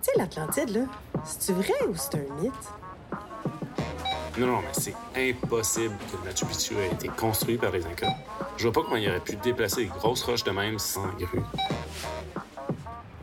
Tu 0.00 0.12
sais, 0.12 0.18
l'Atlantide, 0.18 0.70
là, 0.70 0.80
c'est-tu 1.24 1.52
vrai 1.52 1.74
ou 1.88 1.94
c'est 1.96 2.14
un 2.14 2.40
mythe? 2.40 2.52
Non, 4.38 4.46
non, 4.46 4.60
mais 4.60 4.72
c'est 4.72 4.94
impossible 5.16 5.96
que 6.12 6.24
Machu 6.24 6.46
Picchu 6.46 6.74
ait 6.78 6.92
été 6.92 7.08
construit 7.08 7.56
par 7.56 7.72
les 7.72 7.84
Incas. 7.84 8.14
Je 8.56 8.68
vois 8.68 8.72
pas 8.72 8.82
comment 8.82 8.96
il 8.96 9.08
aurait 9.08 9.18
pu 9.18 9.34
déplacer 9.36 9.82
des 9.82 9.86
grosses 9.88 10.22
roches 10.22 10.44
de 10.44 10.52
même 10.52 10.78
sans 10.78 11.08
grue. 11.18 11.42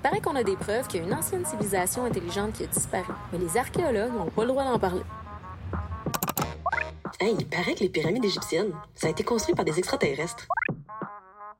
Paraît 0.03 0.19
qu'on 0.19 0.35
a 0.35 0.43
des 0.43 0.57
preuves 0.57 0.87
qu'il 0.87 0.99
y 0.99 1.03
a 1.03 1.07
une 1.07 1.13
ancienne 1.13 1.45
civilisation 1.45 2.03
intelligente 2.03 2.53
qui 2.53 2.65
a 2.65 2.67
disparu, 2.67 3.13
mais 3.31 3.39
les 3.39 3.57
archéologues 3.57 4.13
n'ont 4.13 4.29
pas 4.29 4.41
le 4.41 4.49
droit 4.49 4.65
d'en 4.65 4.77
parler. 4.77 5.03
Hey, 7.21 7.35
il 7.39 7.47
paraît 7.47 7.75
que 7.75 7.79
les 7.79 7.89
pyramides 7.89 8.25
égyptiennes, 8.25 8.73
ça 8.93 9.07
a 9.07 9.09
été 9.09 9.23
construit 9.23 9.55
par 9.55 9.63
des 9.63 9.79
extraterrestres. 9.79 10.47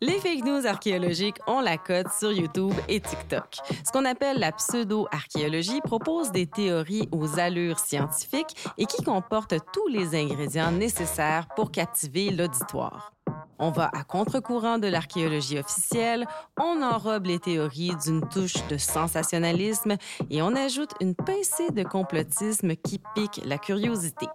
Les 0.01 0.19
fake 0.19 0.43
news 0.43 0.67
archéologiques 0.67 1.37
ont 1.47 1.61
la 1.61 1.77
cote 1.77 2.11
sur 2.11 2.31
YouTube 2.31 2.73
et 2.89 2.99
TikTok. 2.99 3.59
Ce 3.85 3.91
qu'on 3.93 4.03
appelle 4.03 4.39
la 4.39 4.51
pseudo-archéologie 4.51 5.79
propose 5.79 6.31
des 6.31 6.47
théories 6.47 7.07
aux 7.13 7.39
allures 7.39 7.79
scientifiques 7.79 8.71
et 8.77 8.87
qui 8.87 9.01
comportent 9.03 9.55
tous 9.71 9.87
les 9.87 10.13
ingrédients 10.13 10.71
nécessaires 10.71 11.47
pour 11.55 11.71
captiver 11.71 12.29
l'auditoire. 12.29 13.13
On 13.57 13.71
va 13.71 13.89
à 13.93 14.03
contre-courant 14.03 14.79
de 14.79 14.87
l'archéologie 14.87 15.59
officielle, 15.59 16.27
on 16.59 16.81
enrobe 16.81 17.27
les 17.27 17.39
théories 17.39 17.95
d'une 18.03 18.27
touche 18.27 18.67
de 18.67 18.77
sensationnalisme 18.77 19.95
et 20.29 20.41
on 20.41 20.53
ajoute 20.55 20.91
une 20.99 21.15
pincée 21.15 21.71
de 21.71 21.83
complotisme 21.83 22.75
qui 22.75 22.99
pique 23.15 23.39
la 23.45 23.57
curiosité. 23.57 24.27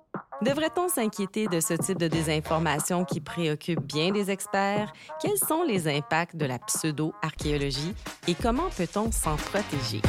Devrait-on 0.42 0.88
s'inquiéter 0.88 1.48
de 1.48 1.60
ce 1.60 1.74
type 1.74 1.98
de 1.98 2.08
désinformation 2.08 3.04
qui 3.04 3.20
préoccupe 3.20 3.80
bien 3.82 4.10
les 4.10 4.30
experts? 4.30 4.90
Quels 5.20 5.36
sont 5.36 5.64
les 5.64 5.86
impacts 5.86 6.34
de 6.34 6.46
la 6.46 6.58
pseudo-archéologie 6.58 7.94
et 8.26 8.34
comment 8.34 8.70
peut-on 8.74 9.12
s'en 9.12 9.36
protéger? 9.36 10.00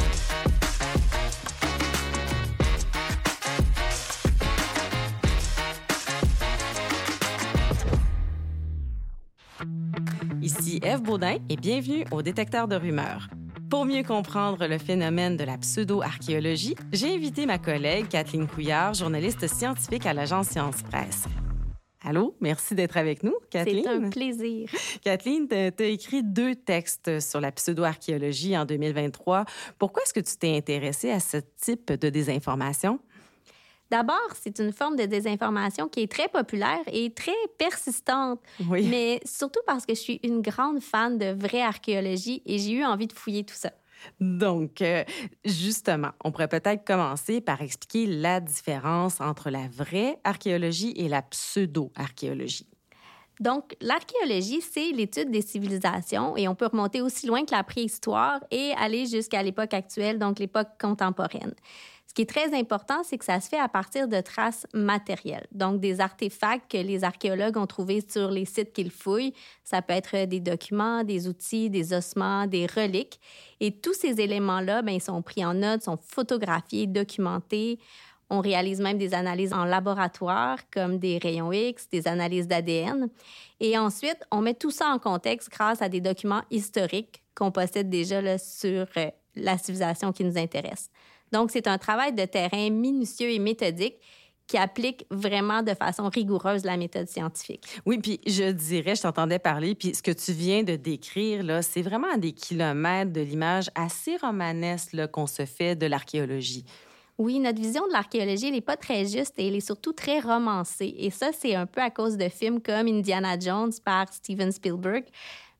Ici 10.40 10.80
Eve 10.82 11.02
Baudin 11.02 11.36
et 11.50 11.56
bienvenue 11.56 12.06
au 12.10 12.22
Détecteur 12.22 12.68
de 12.68 12.76
rumeurs. 12.76 13.28
Pour 13.72 13.86
mieux 13.86 14.02
comprendre 14.02 14.66
le 14.66 14.76
phénomène 14.76 15.38
de 15.38 15.44
la 15.44 15.56
pseudo-archéologie, 15.56 16.74
j'ai 16.92 17.14
invité 17.14 17.46
ma 17.46 17.56
collègue 17.56 18.06
Kathleen 18.06 18.46
Couillard, 18.46 18.92
journaliste 18.92 19.46
scientifique 19.46 20.04
à 20.04 20.12
l'agence 20.12 20.48
Science 20.48 20.82
Presse. 20.82 21.24
Allô, 22.04 22.36
merci 22.42 22.74
d'être 22.74 22.98
avec 22.98 23.22
nous, 23.22 23.32
Kathleen. 23.48 23.82
C'est 23.82 23.88
un 23.88 24.10
plaisir. 24.10 24.68
Kathleen, 25.02 25.48
tu 25.48 25.54
as 25.54 25.86
écrit 25.86 26.22
deux 26.22 26.54
textes 26.54 27.18
sur 27.20 27.40
la 27.40 27.50
pseudo-archéologie 27.50 28.58
en 28.58 28.66
2023. 28.66 29.46
Pourquoi 29.78 30.02
est-ce 30.02 30.12
que 30.12 30.20
tu 30.20 30.36
t'es 30.36 30.54
intéressée 30.54 31.10
à 31.10 31.20
ce 31.20 31.38
type 31.56 31.92
de 31.94 32.10
désinformation? 32.10 32.98
D'abord, 33.92 34.30
c'est 34.40 34.58
une 34.58 34.72
forme 34.72 34.96
de 34.96 35.04
désinformation 35.04 35.86
qui 35.86 36.00
est 36.00 36.10
très 36.10 36.26
populaire 36.26 36.80
et 36.90 37.12
très 37.12 37.36
persistante. 37.58 38.40
Oui. 38.70 38.86
Mais 38.88 39.20
surtout 39.26 39.60
parce 39.66 39.84
que 39.84 39.94
je 39.94 40.00
suis 40.00 40.18
une 40.22 40.40
grande 40.40 40.80
fan 40.80 41.18
de 41.18 41.26
vraie 41.26 41.60
archéologie 41.60 42.42
et 42.46 42.56
j'ai 42.56 42.72
eu 42.72 42.84
envie 42.86 43.06
de 43.06 43.12
fouiller 43.12 43.44
tout 43.44 43.54
ça. 43.54 43.70
Donc, 44.18 44.80
euh, 44.80 45.04
justement, 45.44 46.08
on 46.24 46.32
pourrait 46.32 46.48
peut-être 46.48 46.86
commencer 46.86 47.42
par 47.42 47.60
expliquer 47.60 48.06
la 48.06 48.40
différence 48.40 49.20
entre 49.20 49.50
la 49.50 49.68
vraie 49.68 50.18
archéologie 50.24 50.94
et 50.96 51.08
la 51.08 51.20
pseudo-archéologie. 51.20 52.66
Donc, 53.40 53.76
l'archéologie, 53.82 54.62
c'est 54.62 54.90
l'étude 54.92 55.30
des 55.30 55.42
civilisations 55.42 56.34
et 56.36 56.48
on 56.48 56.54
peut 56.54 56.66
remonter 56.66 57.02
aussi 57.02 57.26
loin 57.26 57.44
que 57.44 57.54
la 57.54 57.62
préhistoire 57.62 58.40
et 58.50 58.72
aller 58.78 59.04
jusqu'à 59.04 59.42
l'époque 59.42 59.74
actuelle, 59.74 60.18
donc 60.18 60.38
l'époque 60.38 60.68
contemporaine. 60.80 61.54
Ce 62.12 62.14
qui 62.14 62.20
est 62.20 62.26
très 62.26 62.54
important, 62.54 63.02
c'est 63.04 63.16
que 63.16 63.24
ça 63.24 63.40
se 63.40 63.48
fait 63.48 63.58
à 63.58 63.68
partir 63.68 64.06
de 64.06 64.20
traces 64.20 64.66
matérielles, 64.74 65.46
donc 65.50 65.80
des 65.80 65.98
artefacts 65.98 66.70
que 66.70 66.76
les 66.76 67.04
archéologues 67.04 67.56
ont 67.56 67.66
trouvés 67.66 68.04
sur 68.06 68.30
les 68.30 68.44
sites 68.44 68.74
qu'ils 68.74 68.90
fouillent. 68.90 69.32
Ça 69.64 69.80
peut 69.80 69.94
être 69.94 70.26
des 70.26 70.38
documents, 70.38 71.04
des 71.04 71.26
outils, 71.26 71.70
des 71.70 71.94
ossements, 71.94 72.46
des 72.46 72.66
reliques. 72.66 73.18
Et 73.60 73.70
tous 73.70 73.94
ces 73.94 74.20
éléments-là, 74.20 74.82
ben, 74.82 74.92
ils 74.92 75.00
sont 75.00 75.22
pris 75.22 75.42
en 75.42 75.54
note, 75.54 75.84
sont 75.84 75.96
photographiés, 75.96 76.86
documentés. 76.86 77.78
On 78.28 78.40
réalise 78.40 78.82
même 78.82 78.98
des 78.98 79.14
analyses 79.14 79.54
en 79.54 79.64
laboratoire, 79.64 80.58
comme 80.70 80.98
des 80.98 81.16
rayons 81.16 81.50
X, 81.50 81.88
des 81.88 82.06
analyses 82.06 82.46
d'ADN. 82.46 83.08
Et 83.58 83.78
ensuite, 83.78 84.18
on 84.30 84.42
met 84.42 84.52
tout 84.52 84.70
ça 84.70 84.88
en 84.88 84.98
contexte 84.98 85.48
grâce 85.48 85.80
à 85.80 85.88
des 85.88 86.02
documents 86.02 86.42
historiques 86.50 87.22
qu'on 87.34 87.50
possède 87.50 87.88
déjà 87.88 88.36
sur 88.36 88.86
euh, 88.98 89.10
la 89.34 89.56
civilisation 89.56 90.12
qui 90.12 90.24
nous 90.24 90.36
intéresse. 90.36 90.90
Donc, 91.32 91.50
c'est 91.50 91.66
un 91.66 91.78
travail 91.78 92.12
de 92.12 92.24
terrain 92.24 92.70
minutieux 92.70 93.30
et 93.30 93.38
méthodique 93.38 93.96
qui 94.46 94.58
applique 94.58 95.06
vraiment 95.10 95.62
de 95.62 95.72
façon 95.72 96.08
rigoureuse 96.08 96.64
la 96.64 96.76
méthode 96.76 97.08
scientifique. 97.08 97.64
Oui, 97.86 97.98
puis 97.98 98.20
je 98.26 98.50
dirais, 98.50 98.94
je 98.94 99.02
t'entendais 99.02 99.38
parler, 99.38 99.74
puis 99.74 99.94
ce 99.94 100.02
que 100.02 100.10
tu 100.10 100.32
viens 100.32 100.62
de 100.62 100.76
décrire, 100.76 101.42
là, 101.42 101.62
c'est 101.62 101.82
vraiment 101.82 102.12
à 102.12 102.18
des 102.18 102.32
kilomètres 102.32 103.12
de 103.12 103.20
l'image 103.20 103.70
assez 103.74 104.16
romanesque 104.16 105.06
qu'on 105.06 105.26
se 105.26 105.46
fait 105.46 105.74
de 105.74 105.86
l'archéologie. 105.86 106.64
Oui, 107.18 107.38
notre 107.38 107.60
vision 107.60 107.86
de 107.86 107.92
l'archéologie, 107.92 108.48
elle 108.48 108.54
n'est 108.54 108.60
pas 108.60 108.76
très 108.76 109.06
juste 109.06 109.34
et 109.38 109.46
elle 109.46 109.54
est 109.54 109.60
surtout 109.60 109.92
très 109.92 110.18
romancée. 110.18 110.94
Et 110.98 111.10
ça, 111.10 111.30
c'est 111.32 111.54
un 111.54 111.66
peu 111.66 111.80
à 111.80 111.90
cause 111.90 112.16
de 112.16 112.28
films 112.28 112.60
comme 112.60 112.88
Indiana 112.88 113.38
Jones 113.38 113.72
par 113.84 114.12
Steven 114.12 114.50
Spielberg. 114.50 115.04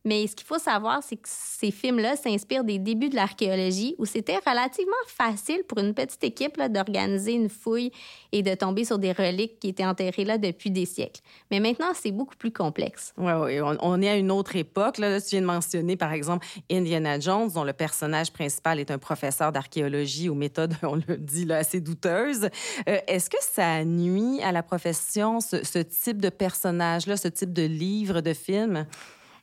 Mais 0.04 0.26
ce 0.26 0.34
qu'il 0.34 0.46
faut 0.46 0.58
savoir, 0.58 1.02
c'est 1.02 1.16
que 1.16 1.28
ces 1.28 1.70
films-là 1.70 2.16
s'inspirent 2.16 2.64
des 2.64 2.78
débuts 2.78 3.08
de 3.08 3.14
l'archéologie 3.14 3.94
où 3.98 4.04
c'était 4.04 4.38
relativement 4.46 4.92
facile 5.06 5.62
pour 5.68 5.78
une 5.78 5.94
petite 5.94 6.22
équipe 6.24 6.60
d'organiser 6.60 7.32
une 7.32 7.48
fouille 7.48 7.92
et 8.32 8.42
de 8.42 8.54
tomber 8.54 8.84
sur 8.84 8.98
des 8.98 9.12
reliques 9.12 9.60
qui 9.60 9.68
étaient 9.68 9.84
enterrées 9.84 10.24
là 10.24 10.38
depuis 10.38 10.70
des 10.70 10.86
siècles. 10.86 11.20
Mais 11.50 11.60
maintenant, 11.60 11.92
c'est 11.94 12.10
beaucoup 12.10 12.36
plus 12.36 12.50
complexe. 12.50 13.14
Oui, 13.16 13.32
oui. 13.32 13.60
On, 13.80 14.02
est 14.02 14.08
à 14.08 14.16
une 14.16 14.30
autre 14.30 14.56
époque. 14.56 14.98
Là. 14.98 15.20
Tu 15.20 15.30
viens 15.30 15.42
de 15.42 15.46
mentionner, 15.46 15.96
par 15.96 16.12
exemple, 16.12 16.46
Indiana 16.70 17.20
Jones, 17.20 17.50
dont 17.54 17.64
le 17.64 17.72
personnage 17.72 18.32
principal 18.32 18.80
est 18.80 18.90
un 18.90 18.98
professeur 18.98 19.52
d'archéologie 19.52 20.28
aux 20.28 20.34
méthodes, 20.34 20.74
on 20.82 20.96
le 20.96 21.16
dit, 21.16 21.44
là, 21.44 21.58
assez 21.58 21.80
douteuses. 21.80 22.48
Euh, 22.88 22.98
est-ce 23.06 23.30
que 23.30 23.36
ça 23.40 23.84
nuit 23.84 24.40
à 24.42 24.52
la 24.52 24.62
profession, 24.62 25.40
ce, 25.40 25.64
ce 25.64 25.78
type 25.78 26.20
de 26.20 26.28
personnage-là, 26.28 27.16
ce 27.16 27.28
type 27.28 27.52
de 27.52 27.62
livre, 27.62 28.20
de 28.20 28.32
film? 28.32 28.86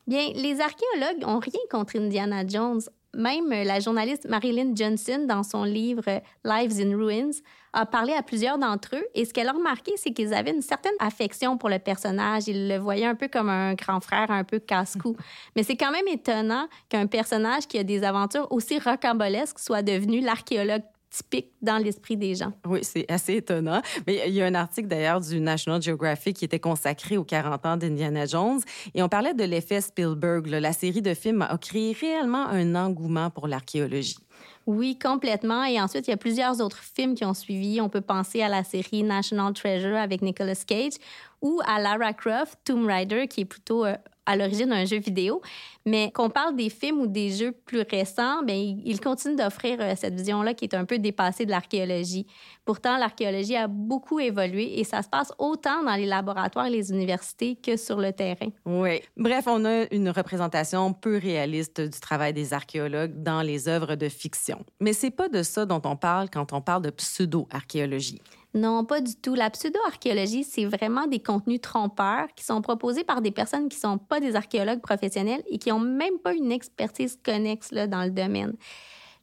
Bien, 0.09 0.31
les 0.33 0.59
archéologues 0.59 1.23
ont 1.23 1.37
rien 1.37 1.61
contre 1.69 1.95
Indiana 1.99 2.41
Jones. 2.47 2.81
Même 3.15 3.49
la 3.49 3.79
journaliste 3.79 4.27
Marilyn 4.27 4.73
Johnson, 4.73 5.25
dans 5.27 5.43
son 5.43 5.63
livre 5.63 6.23
Lives 6.43 6.81
in 6.81 6.97
Ruins, 6.97 7.29
a 7.73 7.85
parlé 7.85 8.13
à 8.13 8.23
plusieurs 8.23 8.57
d'entre 8.57 8.95
eux 8.95 9.05
et 9.13 9.23
ce 9.25 9.33
qu'elle 9.33 9.47
a 9.49 9.51
remarqué, 9.51 9.91
c'est 9.97 10.09
qu'ils 10.09 10.33
avaient 10.33 10.49
une 10.49 10.63
certaine 10.63 10.95
affection 10.97 11.59
pour 11.59 11.69
le 11.69 11.77
personnage. 11.77 12.47
Ils 12.47 12.67
le 12.67 12.77
voyaient 12.77 13.05
un 13.05 13.13
peu 13.13 13.27
comme 13.27 13.49
un 13.49 13.75
grand 13.75 13.99
frère, 13.99 14.31
un 14.31 14.43
peu 14.43 14.57
casse-cou. 14.57 15.15
Mais 15.55 15.61
c'est 15.61 15.77
quand 15.77 15.91
même 15.91 16.07
étonnant 16.07 16.67
qu'un 16.89 17.05
personnage 17.05 17.67
qui 17.67 17.77
a 17.77 17.83
des 17.83 18.03
aventures 18.03 18.51
aussi 18.51 18.79
rocambolesques 18.79 19.59
soit 19.59 19.83
devenu 19.83 20.21
l'archéologue 20.21 20.81
typique 21.09 21.51
dans 21.61 21.77
l'esprit 21.77 22.17
des 22.17 22.35
gens. 22.35 22.53
Oui, 22.67 22.79
c'est 22.83 23.09
assez 23.11 23.35
étonnant. 23.35 23.81
Mais 24.05 24.23
il 24.27 24.33
y 24.33 24.41
a 24.41 24.45
un 24.45 24.55
article 24.55 24.87
d'ailleurs 24.87 25.21
du 25.21 25.39
National 25.39 25.81
Geographic 25.81 26.37
qui 26.37 26.45
était 26.45 26.59
consacré 26.59 27.17
aux 27.17 27.23
40 27.23 27.65
ans 27.65 27.77
d'Indiana 27.77 28.25
Jones 28.25 28.61
et 28.93 29.01
on 29.01 29.09
parlait 29.09 29.33
de 29.33 29.43
l'effet 29.43 29.81
Spielberg. 29.81 30.47
La 30.47 30.73
série 30.73 31.01
de 31.01 31.13
films 31.13 31.41
a 31.41 31.57
créé 31.57 31.95
réellement 31.99 32.47
un 32.47 32.75
engouement 32.75 33.29
pour 33.29 33.47
l'archéologie. 33.47 34.17
Oui, 34.65 34.99
complètement. 34.99 35.63
Et 35.63 35.81
ensuite, 35.81 36.07
il 36.07 36.11
y 36.11 36.13
a 36.13 36.17
plusieurs 36.17 36.61
autres 36.61 36.77
films 36.77 37.15
qui 37.15 37.25
ont 37.25 37.33
suivi. 37.33 37.81
On 37.81 37.89
peut 37.89 38.01
penser 38.01 38.43
à 38.43 38.49
la 38.49 38.63
série 38.63 39.01
National 39.01 39.53
Treasure 39.53 39.97
avec 39.97 40.21
Nicolas 40.21 40.53
Cage 40.55 40.93
ou 41.41 41.59
à 41.65 41.81
Lara 41.81 42.13
Croft, 42.13 42.59
Tomb 42.65 42.85
Raider, 42.85 43.27
qui 43.27 43.41
est 43.41 43.45
plutôt 43.45 43.85
euh, 43.85 43.95
à 44.29 44.35
l'origine 44.35 44.71
un 44.71 44.85
jeu 44.85 44.99
vidéo. 44.99 45.41
Mais 45.85 46.11
qu'on 46.11 46.29
parle 46.29 46.55
des 46.55 46.69
films 46.69 46.99
ou 46.99 47.07
des 47.07 47.31
jeux 47.31 47.51
plus 47.51 47.81
récents, 47.89 48.43
bien, 48.43 48.77
ils 48.85 48.99
continuent 48.99 49.37
d'offrir 49.37 49.77
euh, 49.79 49.93
cette 49.95 50.13
vision-là 50.13 50.53
qui 50.53 50.65
est 50.65 50.75
un 50.75 50.85
peu 50.85 50.99
dépassée 50.99 51.45
de 51.45 51.51
l'archéologie. 51.51 52.27
Pourtant, 52.63 52.97
l'archéologie 52.97 53.55
a 53.55 53.67
beaucoup 53.67 54.19
évolué 54.19 54.79
et 54.79 54.83
ça 54.83 55.01
se 55.01 55.09
passe 55.09 55.31
autant 55.39 55.83
dans 55.83 55.95
les 55.95 56.05
laboratoires 56.05 56.67
et 56.67 56.69
les 56.69 56.91
universités 56.91 57.55
que 57.55 57.75
sur 57.75 57.97
le 57.97 58.11
terrain. 58.11 58.49
Oui. 58.65 59.01
Bref, 59.17 59.45
on 59.47 59.65
a 59.65 59.91
une 59.91 60.09
représentation 60.09 60.93
peu 60.93 61.17
réaliste 61.17 61.81
du 61.81 61.99
travail 61.99 62.33
des 62.33 62.53
archéologues 62.53 63.23
dans 63.23 63.41
les 63.41 63.67
œuvres 63.67 63.95
de 63.95 64.09
fiction. 64.09 64.63
Mais 64.79 64.93
c'est 64.93 65.11
pas 65.11 65.29
de 65.29 65.41
ça 65.41 65.65
dont 65.65 65.81
on 65.85 65.95
parle 65.95 66.29
quand 66.29 66.53
on 66.53 66.61
parle 66.61 66.83
de 66.83 66.91
pseudo-archéologie. 66.91 68.21
Non, 68.55 68.83
pas 68.83 68.99
du 68.99 69.15
tout. 69.15 69.35
La 69.35 69.49
pseudo-archéologie, 69.49 70.43
c'est 70.43 70.65
vraiment 70.65 71.05
des 71.05 71.19
contenus 71.19 71.61
trompeurs 71.61 72.27
qui 72.35 72.43
sont 72.43 72.61
proposés 72.61 73.03
par 73.03 73.21
des 73.21 73.31
personnes 73.31 73.69
qui 73.69 73.77
ne 73.77 73.81
sont 73.81 73.97
pas 73.99 74.19
des 74.19 74.35
archéologues 74.35 74.81
professionnels 74.81 75.43
et 75.47 75.59
qui 75.59 75.69
n'ont 75.69 75.79
même 75.79 76.17
pas 76.17 76.33
une 76.33 76.51
expertise 76.51 77.19
connexe 77.23 77.71
là, 77.71 77.85
dans 77.85 78.03
le 78.03 78.09
domaine. 78.09 78.55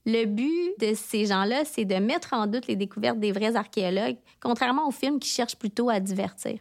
Le 0.04 0.24
but 0.26 0.74
de 0.78 0.94
ces 0.94 1.26
gens-là, 1.26 1.64
c'est 1.64 1.84
de 1.84 1.96
mettre 1.96 2.32
en 2.32 2.46
doute 2.46 2.68
les 2.68 2.76
découvertes 2.76 3.18
des 3.18 3.32
vrais 3.32 3.56
archéologues, 3.56 4.18
contrairement 4.40 4.86
aux 4.86 4.92
films 4.92 5.18
qui 5.18 5.28
cherchent 5.28 5.56
plutôt 5.56 5.90
à 5.90 5.98
divertir. 5.98 6.60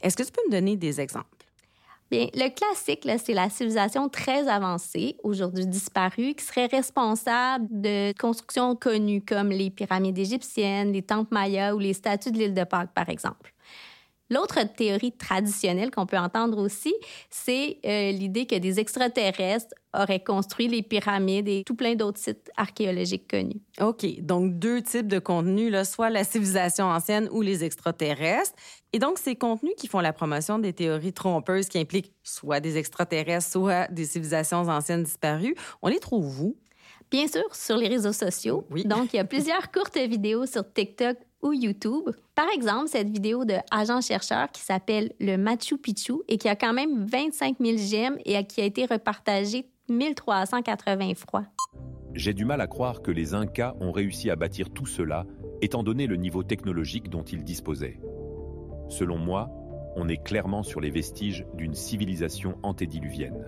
Est-ce 0.00 0.16
que 0.16 0.22
tu 0.22 0.32
peux 0.32 0.40
me 0.46 0.52
donner 0.52 0.76
des 0.76 0.98
exemples? 0.98 1.37
Bien, 2.10 2.28
le 2.34 2.48
classique, 2.48 3.06
c'est 3.22 3.34
la 3.34 3.50
civilisation 3.50 4.08
très 4.08 4.48
avancée, 4.48 5.16
aujourd'hui 5.22 5.66
disparue, 5.66 6.34
qui 6.34 6.42
serait 6.42 6.66
responsable 6.66 7.66
de 7.70 8.12
constructions 8.18 8.74
connues 8.76 9.20
comme 9.20 9.50
les 9.50 9.68
pyramides 9.68 10.18
égyptiennes, 10.18 10.92
les 10.92 11.02
temples 11.02 11.34
mayas 11.34 11.74
ou 11.74 11.78
les 11.78 11.92
statues 11.92 12.32
de 12.32 12.38
l'île 12.38 12.54
de 12.54 12.64
Pâques, 12.64 12.94
par 12.94 13.10
exemple. 13.10 13.52
L'autre 14.30 14.58
théorie 14.76 15.12
traditionnelle 15.12 15.90
qu'on 15.90 16.06
peut 16.06 16.18
entendre 16.18 16.58
aussi, 16.58 16.94
c'est 17.30 17.78
euh, 17.86 18.12
l'idée 18.12 18.46
que 18.46 18.56
des 18.56 18.78
extraterrestres 18.78 19.74
auraient 19.94 20.22
construit 20.22 20.68
les 20.68 20.82
pyramides 20.82 21.48
et 21.48 21.62
tout 21.64 21.74
plein 21.74 21.94
d'autres 21.94 22.18
sites 22.18 22.50
archéologiques 22.56 23.28
connus. 23.28 23.62
OK, 23.80 24.20
donc 24.20 24.58
deux 24.58 24.82
types 24.82 25.08
de 25.08 25.18
contenus, 25.18 25.72
là, 25.72 25.84
soit 25.84 26.10
la 26.10 26.24
civilisation 26.24 26.84
ancienne 26.86 27.28
ou 27.32 27.40
les 27.40 27.64
extraterrestres. 27.64 28.52
Et 28.92 28.98
donc, 28.98 29.18
ces 29.18 29.34
contenus 29.34 29.74
qui 29.78 29.88
font 29.88 30.00
la 30.00 30.12
promotion 30.12 30.58
des 30.58 30.74
théories 30.74 31.14
trompeuses 31.14 31.68
qui 31.68 31.78
impliquent 31.78 32.12
soit 32.22 32.60
des 32.60 32.76
extraterrestres, 32.76 33.50
soit 33.50 33.90
des 33.90 34.04
civilisations 34.04 34.68
anciennes 34.68 35.04
disparues, 35.04 35.54
on 35.80 35.88
les 35.88 36.00
trouve 36.00 36.42
où? 36.42 36.56
Bien 37.10 37.26
sûr, 37.26 37.54
sur 37.54 37.78
les 37.78 37.88
réseaux 37.88 38.12
sociaux. 38.12 38.66
Oui. 38.70 38.84
Donc, 38.84 39.14
il 39.14 39.16
y 39.16 39.20
a 39.20 39.24
plusieurs 39.24 39.70
courtes 39.70 39.96
vidéos 39.96 40.44
sur 40.44 40.70
TikTok 40.70 41.16
ou 41.42 41.52
YouTube. 41.52 42.10
Par 42.34 42.48
exemple, 42.54 42.88
cette 42.88 43.08
vidéo 43.08 43.44
de 43.44 43.54
Agent 43.70 44.00
chercheur 44.00 44.50
qui 44.50 44.60
s'appelle 44.62 45.12
le 45.20 45.36
Machu 45.36 45.78
Picchu 45.78 46.14
et 46.28 46.38
qui 46.38 46.48
a 46.48 46.56
quand 46.56 46.72
même 46.72 47.06
25 47.06 47.56
000 47.60 47.78
j'aime 47.78 48.18
et 48.24 48.44
qui 48.44 48.60
a 48.60 48.64
été 48.64 48.86
repartagée 48.86 49.66
1380 49.88 51.14
fois. 51.14 51.44
J'ai 52.14 52.34
du 52.34 52.44
mal 52.44 52.60
à 52.60 52.66
croire 52.66 53.02
que 53.02 53.10
les 53.10 53.34
Incas 53.34 53.74
ont 53.80 53.92
réussi 53.92 54.30
à 54.30 54.36
bâtir 54.36 54.70
tout 54.70 54.86
cela, 54.86 55.26
étant 55.62 55.82
donné 55.82 56.06
le 56.06 56.16
niveau 56.16 56.42
technologique 56.42 57.10
dont 57.10 57.22
ils 57.22 57.44
disposaient. 57.44 58.00
Selon 58.88 59.18
moi, 59.18 59.50
on 59.96 60.08
est 60.08 60.22
clairement 60.22 60.62
sur 60.62 60.80
les 60.80 60.90
vestiges 60.90 61.46
d'une 61.54 61.74
civilisation 61.74 62.58
antédiluvienne. 62.62 63.44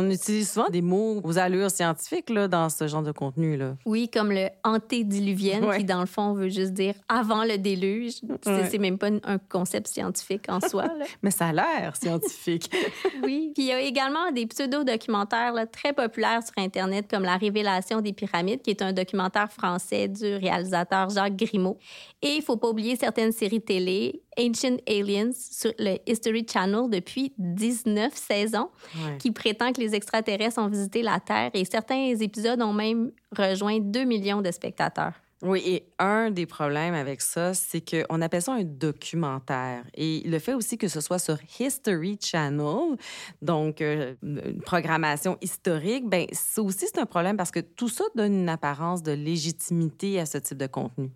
On 0.00 0.10
utilise 0.10 0.50
souvent 0.52 0.68
des 0.68 0.82
mots 0.82 1.20
aux 1.24 1.38
allures 1.38 1.70
scientifiques 1.70 2.30
là, 2.30 2.48
dans 2.48 2.68
ce 2.70 2.86
genre 2.88 3.02
de 3.02 3.12
contenu. 3.12 3.56
Là. 3.56 3.76
Oui, 3.84 4.08
comme 4.08 4.30
le 4.32 4.48
antédiluvienne, 4.64 5.64
Ouais. 5.64 5.78
qui 5.78 5.84
dans 5.84 6.00
le 6.00 6.06
fond 6.06 6.32
veut 6.32 6.48
juste 6.48 6.72
dire 6.72 6.94
avant 7.08 7.44
le 7.44 7.58
déluge. 7.58 8.14
C'est 8.42 8.50
Ouais. 8.50 8.68
c'est 8.70 8.78
même 8.78 8.98
pas 8.98 9.08
un 9.24 9.38
concept 9.38 9.88
scientifique 9.88 10.46
en 10.48 10.60
soi. 10.60 10.84
là. 10.86 11.04
Mais 11.22 11.30
ça 11.30 11.48
a 11.48 11.52
l'air 11.52 11.96
scientifique. 11.96 12.70
Oui. 13.22 13.52
Puis 13.54 13.64
il 13.64 13.68
y 13.68 13.72
a 13.72 13.80
également 13.80 14.30
des 14.32 14.46
pseudo-documentaires 14.46 15.54
très 15.70 15.92
populaires 15.92 16.40
sur 16.42 16.54
Internet, 16.56 17.06
comme 17.10 17.22
La 17.22 17.36
Révélation 17.36 18.00
des 18.00 18.12
pyramides, 18.12 18.62
qui 18.62 18.70
est 18.70 18.82
un 18.82 18.92
documentaire 18.92 19.52
français 19.52 20.08
du 20.08 20.36
réalisateur 20.36 21.10
Jacques 21.10 21.36
Grimaud. 21.36 21.76
Et 22.22 22.36
il 22.36 22.42
faut 22.42 22.56
pas 22.56 22.68
oublier 22.68 22.96
certaines 22.96 23.32
séries 23.32 23.60
télé, 23.60 24.22
Ancient 24.38 24.76
Aliens 24.86 25.30
sur 25.32 25.72
le 25.78 25.96
History 26.06 26.46
Channel 26.50 26.88
depuis 26.90 27.32
19 27.38 28.14
saisons, 28.14 28.68
Ouais. 28.96 29.18
qui 29.18 29.30
prétend 29.30 29.72
que 29.72 29.80
les 29.80 29.94
extraterrestres 29.94 30.58
ont 30.60 30.68
visité 30.68 31.02
la 31.02 31.20
Terre 31.20 31.50
et 31.54 31.64
certains 31.64 32.14
épisodes 32.20 32.60
ont 32.62 32.72
même 32.72 33.10
rejoint 33.36 33.78
2 33.80 34.04
millions 34.04 34.40
de 34.42 34.50
spectateurs. 34.50 35.14
Oui, 35.42 35.62
et 35.64 35.84
un 35.98 36.30
des 36.30 36.44
problèmes 36.44 36.92
avec 36.92 37.22
ça, 37.22 37.54
c'est 37.54 37.80
qu'on 37.80 38.20
appelle 38.20 38.42
ça 38.42 38.52
un 38.52 38.62
documentaire. 38.64 39.84
Et 39.94 40.22
le 40.26 40.38
fait 40.38 40.52
aussi 40.52 40.76
que 40.76 40.86
ce 40.86 41.00
soit 41.00 41.18
sur 41.18 41.38
History 41.58 42.18
Channel, 42.20 42.98
donc 43.40 43.80
euh, 43.80 44.14
une 44.22 44.60
programmation 44.60 45.38
historique, 45.40 46.06
ben 46.06 46.26
ça 46.32 46.60
aussi 46.62 46.86
c'est 46.92 46.98
un 47.00 47.06
problème 47.06 47.38
parce 47.38 47.50
que 47.50 47.60
tout 47.60 47.88
ça 47.88 48.04
donne 48.14 48.34
une 48.34 48.48
apparence 48.50 49.02
de 49.02 49.12
légitimité 49.12 50.20
à 50.20 50.26
ce 50.26 50.36
type 50.38 50.58
de 50.58 50.66
contenu. 50.66 51.10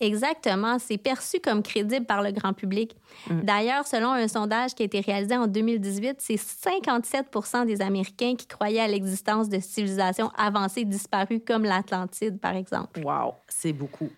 Exactement, 0.00 0.78
c'est 0.78 0.98
perçu 0.98 1.38
comme 1.40 1.62
crédible 1.62 2.04
par 2.04 2.22
le 2.22 2.32
grand 2.32 2.52
public. 2.52 2.96
D'ailleurs, 3.30 3.86
selon 3.86 4.10
un 4.10 4.28
sondage 4.28 4.74
qui 4.74 4.82
a 4.82 4.86
été 4.86 5.00
réalisé 5.00 5.36
en 5.36 5.46
2018, 5.46 6.16
c'est 6.18 6.34
57% 6.34 7.64
des 7.66 7.80
Américains 7.80 8.34
qui 8.36 8.46
croyaient 8.46 8.80
à 8.80 8.88
l'existence 8.88 9.48
de 9.48 9.60
civilisations 9.60 10.30
avancées 10.36 10.84
disparues 10.84 11.40
comme 11.40 11.64
l'Atlantide, 11.64 12.40
par 12.40 12.56
exemple. 12.56 13.00
Wow, 13.04 13.34
c'est 13.48 13.72
beaucoup. 13.72 14.10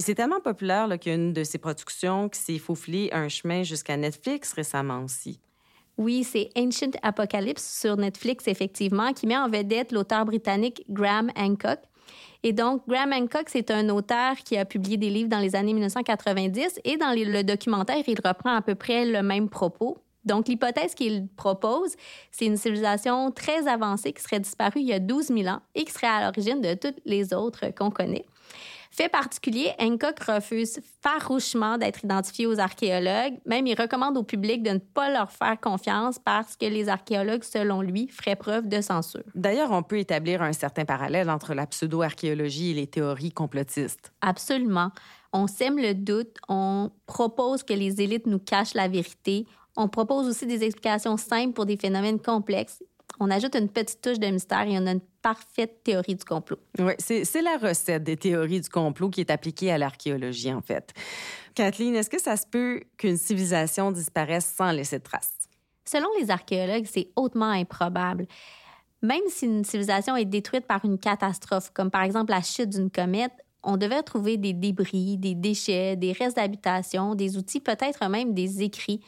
Et 0.00 0.02
c'est 0.02 0.14
tellement 0.14 0.40
populaire 0.40 0.88
qu'il 0.98 1.12
y 1.12 1.14
a 1.14 1.18
une 1.18 1.34
de 1.34 1.44
ces 1.44 1.58
productions 1.58 2.30
qui 2.30 2.40
s'est 2.40 2.58
faufilée 2.58 3.10
un 3.12 3.28
chemin 3.28 3.64
jusqu'à 3.64 3.98
Netflix 3.98 4.54
récemment 4.54 5.04
aussi. 5.04 5.40
Oui, 6.00 6.24
c'est 6.24 6.48
Ancient 6.56 6.92
Apocalypse 7.02 7.78
sur 7.78 7.94
Netflix, 7.98 8.48
effectivement, 8.48 9.12
qui 9.12 9.26
met 9.26 9.36
en 9.36 9.50
vedette 9.50 9.92
l'auteur 9.92 10.24
britannique 10.24 10.82
Graham 10.88 11.30
Hancock. 11.36 11.78
Et 12.42 12.54
donc, 12.54 12.88
Graham 12.88 13.12
Hancock, 13.12 13.50
c'est 13.50 13.70
un 13.70 13.86
auteur 13.90 14.34
qui 14.36 14.56
a 14.56 14.64
publié 14.64 14.96
des 14.96 15.10
livres 15.10 15.28
dans 15.28 15.40
les 15.40 15.54
années 15.54 15.74
1990 15.74 16.80
et 16.84 16.96
dans 16.96 17.12
le 17.14 17.42
documentaire, 17.42 18.02
il 18.06 18.18
reprend 18.24 18.56
à 18.56 18.62
peu 18.62 18.74
près 18.74 19.04
le 19.04 19.22
même 19.22 19.50
propos. 19.50 19.98
Donc, 20.24 20.48
l'hypothèse 20.48 20.94
qu'il 20.94 21.28
propose, 21.36 21.94
c'est 22.30 22.46
une 22.46 22.56
civilisation 22.56 23.30
très 23.30 23.68
avancée 23.68 24.14
qui 24.14 24.22
serait 24.22 24.40
disparue 24.40 24.80
il 24.80 24.88
y 24.88 24.94
a 24.94 25.00
12 25.00 25.26
000 25.26 25.48
ans 25.48 25.60
et 25.74 25.84
qui 25.84 25.92
serait 25.92 26.06
à 26.06 26.24
l'origine 26.24 26.62
de 26.62 26.72
toutes 26.72 26.98
les 27.04 27.34
autres 27.34 27.74
qu'on 27.76 27.90
connaît. 27.90 28.24
Fait 28.90 29.08
particulier, 29.08 29.72
Hancock 29.78 30.18
refuse 30.20 30.80
farouchement 31.00 31.78
d'être 31.78 32.04
identifié 32.04 32.46
aux 32.46 32.58
archéologues. 32.58 33.38
Même, 33.46 33.66
il 33.66 33.80
recommande 33.80 34.16
au 34.16 34.24
public 34.24 34.62
de 34.62 34.70
ne 34.70 34.78
pas 34.78 35.10
leur 35.10 35.30
faire 35.30 35.60
confiance 35.60 36.18
parce 36.18 36.56
que 36.56 36.66
les 36.66 36.88
archéologues, 36.88 37.44
selon 37.44 37.82
lui, 37.82 38.08
feraient 38.08 38.36
preuve 38.36 38.68
de 38.68 38.80
censure. 38.80 39.22
D'ailleurs, 39.34 39.70
on 39.70 39.84
peut 39.84 39.98
établir 39.98 40.42
un 40.42 40.52
certain 40.52 40.84
parallèle 40.84 41.30
entre 41.30 41.54
la 41.54 41.66
pseudo-archéologie 41.66 42.72
et 42.72 42.74
les 42.74 42.86
théories 42.88 43.32
complotistes. 43.32 44.12
Absolument. 44.22 44.90
On 45.32 45.46
sème 45.46 45.78
le 45.78 45.94
doute, 45.94 46.36
on 46.48 46.90
propose 47.06 47.62
que 47.62 47.72
les 47.72 48.00
élites 48.02 48.26
nous 48.26 48.40
cachent 48.40 48.74
la 48.74 48.88
vérité, 48.88 49.46
on 49.76 49.88
propose 49.88 50.26
aussi 50.26 50.46
des 50.46 50.64
explications 50.64 51.16
simples 51.16 51.52
pour 51.52 51.64
des 51.64 51.76
phénomènes 51.76 52.20
complexes. 52.20 52.82
On 53.20 53.30
ajoute 53.30 53.54
une 53.54 53.68
petite 53.68 54.00
touche 54.00 54.18
de 54.18 54.26
mystère 54.28 54.66
et 54.66 54.78
on 54.78 54.86
a 54.86 54.92
une 54.92 55.02
parfaite 55.20 55.84
théorie 55.84 56.14
du 56.14 56.24
complot. 56.24 56.58
Oui, 56.78 56.94
c'est 56.98 57.42
la 57.42 57.58
recette 57.58 58.02
des 58.02 58.16
théories 58.16 58.62
du 58.62 58.68
complot 58.70 59.10
qui 59.10 59.20
est 59.20 59.30
appliquée 59.30 59.70
à 59.70 59.76
l'archéologie, 59.76 60.52
en 60.52 60.62
fait. 60.62 60.94
Kathleen, 61.54 61.94
est-ce 61.94 62.08
que 62.08 62.20
ça 62.20 62.38
se 62.38 62.46
peut 62.46 62.80
qu'une 62.96 63.18
civilisation 63.18 63.92
disparaisse 63.92 64.50
sans 64.56 64.72
laisser 64.72 64.98
de 64.98 65.04
traces? 65.04 65.34
Selon 65.84 66.08
les 66.18 66.30
archéologues, 66.30 66.86
c'est 66.90 67.10
hautement 67.14 67.50
improbable. 67.50 68.26
Même 69.02 69.22
si 69.28 69.44
une 69.44 69.64
civilisation 69.64 70.16
est 70.16 70.24
détruite 70.24 70.66
par 70.66 70.84
une 70.84 70.98
catastrophe, 70.98 71.70
comme 71.74 71.90
par 71.90 72.02
exemple 72.02 72.30
la 72.30 72.42
chute 72.42 72.70
d'une 72.70 72.90
comète, 72.90 73.32
on 73.62 73.76
devait 73.76 74.02
trouver 74.02 74.38
des 74.38 74.54
débris, 74.54 75.18
des 75.18 75.34
déchets, 75.34 75.96
des 75.96 76.12
restes 76.12 76.36
d'habitation, 76.36 77.14
des 77.14 77.36
outils, 77.36 77.60
peut-être 77.60 78.08
même 78.08 78.32
des 78.32 78.62
écrits. 78.62 79.02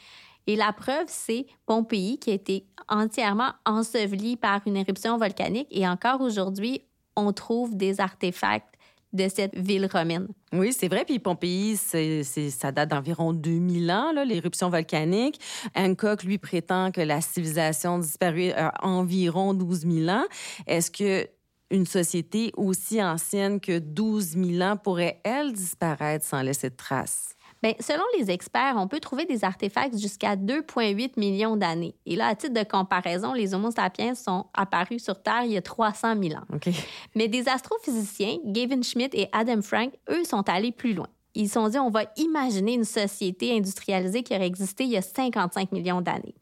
Et 0.46 0.56
la 0.56 0.72
preuve, 0.72 1.06
c'est 1.06 1.46
Pompéi 1.66 2.18
qui 2.18 2.30
a 2.30 2.34
été 2.34 2.66
entièrement 2.88 3.52
enseveli 3.64 4.36
par 4.36 4.60
une 4.66 4.76
éruption 4.76 5.16
volcanique. 5.18 5.68
Et 5.70 5.86
encore 5.86 6.20
aujourd'hui, 6.20 6.82
on 7.16 7.32
trouve 7.32 7.76
des 7.76 8.00
artefacts 8.00 8.74
de 9.12 9.28
cette 9.28 9.54
ville 9.54 9.86
romaine. 9.92 10.26
Oui, 10.54 10.72
c'est 10.72 10.88
vrai. 10.88 11.04
Puis 11.04 11.18
Pompéi, 11.18 11.76
ça 11.76 12.72
date 12.72 12.88
d'environ 12.88 13.34
2000 13.34 13.90
ans, 13.92 14.10
l'éruption 14.24 14.70
volcanique. 14.70 15.38
Hancock, 15.76 16.22
lui, 16.22 16.38
prétend 16.38 16.90
que 16.90 17.02
la 17.02 17.20
civilisation 17.20 17.98
disparue 17.98 18.52
a 18.52 18.72
environ 18.82 19.52
12 19.52 19.80
000 19.80 20.08
ans. 20.08 20.24
Est-ce 20.66 20.90
que 20.90 21.28
une 21.70 21.86
société 21.86 22.52
aussi 22.56 23.02
ancienne 23.02 23.60
que 23.60 23.78
12 23.78 24.36
000 24.36 24.62
ans 24.62 24.76
pourrait, 24.76 25.20
elle, 25.24 25.52
disparaître 25.52 26.24
sans 26.24 26.42
laisser 26.42 26.70
de 26.70 26.76
traces? 26.76 27.34
Bien, 27.62 27.74
selon 27.78 28.02
les 28.18 28.30
experts, 28.30 28.74
on 28.76 28.88
peut 28.88 28.98
trouver 28.98 29.24
des 29.24 29.44
artefacts 29.44 29.96
jusqu'à 29.96 30.34
2,8 30.34 31.12
millions 31.16 31.56
d'années. 31.56 31.94
Et 32.06 32.16
là, 32.16 32.26
à 32.26 32.34
titre 32.34 32.54
de 32.54 32.68
comparaison, 32.68 33.32
les 33.32 33.54
Homo 33.54 33.70
sapiens 33.70 34.16
sont 34.16 34.46
apparus 34.52 35.04
sur 35.04 35.22
Terre 35.22 35.44
il 35.44 35.52
y 35.52 35.56
a 35.56 35.62
300 35.62 36.14
000 36.20 36.34
ans. 36.34 36.58
Mais 37.14 37.28
des 37.28 37.48
astrophysiciens, 37.48 38.38
Gavin 38.44 38.82
Schmidt 38.82 39.16
et 39.16 39.28
Adam 39.32 39.62
Frank, 39.62 39.92
eux, 40.10 40.24
sont 40.24 40.48
allés 40.48 40.72
plus 40.72 40.92
loin. 40.92 41.08
Ils 41.34 41.46
se 41.46 41.54
sont 41.54 41.68
dit, 41.68 41.78
on 41.78 41.90
va 41.90 42.04
imaginer 42.16 42.74
une 42.74 42.84
société 42.84 43.56
industrialisée 43.56 44.22
qui 44.22 44.34
aurait 44.34 44.46
existé 44.46 44.84
il 44.84 44.90
y 44.90 44.96
a 44.96 45.02
55 45.02 45.70
millions 45.72 46.00
d'années. 46.00 46.34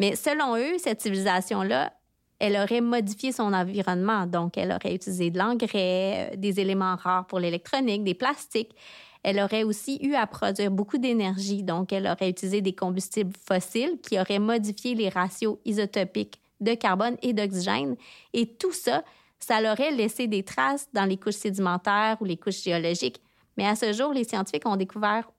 Mais 0.00 0.16
selon 0.16 0.56
eux, 0.56 0.76
cette 0.78 1.00
civilisation-là, 1.00 1.92
elle 2.40 2.56
aurait 2.56 2.80
modifié 2.80 3.30
son 3.30 3.52
environnement. 3.52 4.26
Donc, 4.26 4.58
elle 4.58 4.72
aurait 4.72 4.96
utilisé 4.96 5.30
de 5.30 5.38
l'engrais, 5.38 6.32
euh, 6.32 6.36
des 6.36 6.58
éléments 6.58 6.96
rares 6.96 7.26
pour 7.28 7.38
l'électronique, 7.38 8.02
des 8.02 8.14
plastiques. 8.14 8.74
Elle 9.22 9.38
aurait 9.38 9.62
aussi 9.62 9.98
eu 10.02 10.14
à 10.14 10.26
produire 10.26 10.70
beaucoup 10.70 10.98
d'énergie. 10.98 11.62
Donc, 11.62 11.92
elle 11.92 12.06
aurait 12.06 12.30
utilisé 12.30 12.60
des 12.60 12.74
combustibles 12.74 13.32
fossiles 13.48 13.98
qui 14.02 14.18
auraient 14.18 14.38
modifié 14.38 14.94
les 14.94 15.08
ratios 15.08 15.58
isotopiques 15.64 16.40
de 16.60 16.74
carbone 16.74 17.16
et 17.22 17.32
d'oxygène. 17.32 17.96
Et 18.32 18.46
tout 18.46 18.72
ça, 18.72 19.04
ça 19.38 19.60
leur 19.60 19.72
aurait 19.78 19.90
laissé 19.90 20.26
des 20.26 20.42
traces 20.42 20.88
dans 20.92 21.04
les 21.04 21.16
couches 21.16 21.34
sédimentaires 21.34 22.16
ou 22.20 22.24
les 22.24 22.36
couches 22.36 22.62
géologiques. 22.62 23.20
Mais 23.56 23.66
à 23.66 23.76
ce 23.76 23.92
jour, 23.92 24.12
les 24.12 24.24
scientifiques 24.24 24.66
ont 24.66 24.76
découvert 24.76 25.30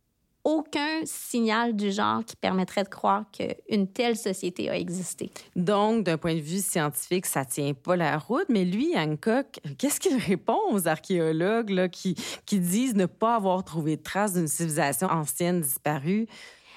aucun 0.43 1.01
signal 1.05 1.75
du 1.75 1.91
genre 1.91 2.23
qui 2.25 2.35
permettrait 2.35 2.83
de 2.83 2.89
croire 2.89 3.25
qu'une 3.31 3.87
telle 3.87 4.15
société 4.15 4.69
a 4.69 4.77
existé. 4.77 5.31
Donc, 5.55 6.03
d'un 6.03 6.17
point 6.17 6.35
de 6.35 6.41
vue 6.41 6.59
scientifique, 6.59 7.25
ça 7.25 7.45
tient 7.45 7.73
pas 7.73 7.95
la 7.95 8.17
route. 8.17 8.45
Mais 8.49 8.65
lui, 8.65 8.93
Hancock, 8.95 9.59
qu'est-ce 9.77 9.99
qu'il 9.99 10.17
répond 10.17 10.59
aux 10.71 10.87
archéologues 10.87 11.69
là, 11.69 11.87
qui, 11.87 12.15
qui 12.45 12.59
disent 12.59 12.95
ne 12.95 13.05
pas 13.05 13.35
avoir 13.35 13.63
trouvé 13.63 13.97
de 13.97 14.03
traces 14.03 14.33
d'une 14.33 14.47
civilisation 14.47 15.07
ancienne 15.07 15.61
disparue? 15.61 16.27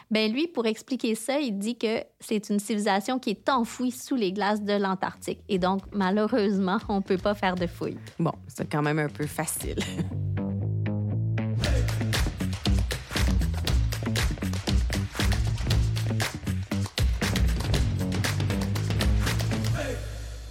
Ben 0.09 0.33
lui, 0.33 0.47
pour 0.47 0.67
expliquer 0.67 1.17
ça, 1.17 1.41
il 1.41 1.59
dit 1.59 1.77
que 1.77 2.05
c'est 2.21 2.49
une 2.49 2.61
civilisation 2.61 3.19
qui 3.19 3.31
est 3.31 3.49
enfouie 3.49 3.91
sous 3.91 4.15
les 4.15 4.33
glaces 4.33 4.63
de 4.63 4.75
l'Antarctique. 4.75 5.41
Et 5.49 5.59
donc, 5.59 5.83
malheureusement, 5.93 6.79
on 6.89 6.97
ne 6.97 7.03
peut 7.03 7.19
pas 7.19 7.35
faire 7.35 7.57
de 7.57 7.67
fouilles. 7.67 7.99
Bon, 8.21 8.33
c'est 8.47 8.71
quand 8.71 8.83
même 8.83 9.01
un 9.01 9.09
peu 9.09 9.27
facile. 9.27 9.79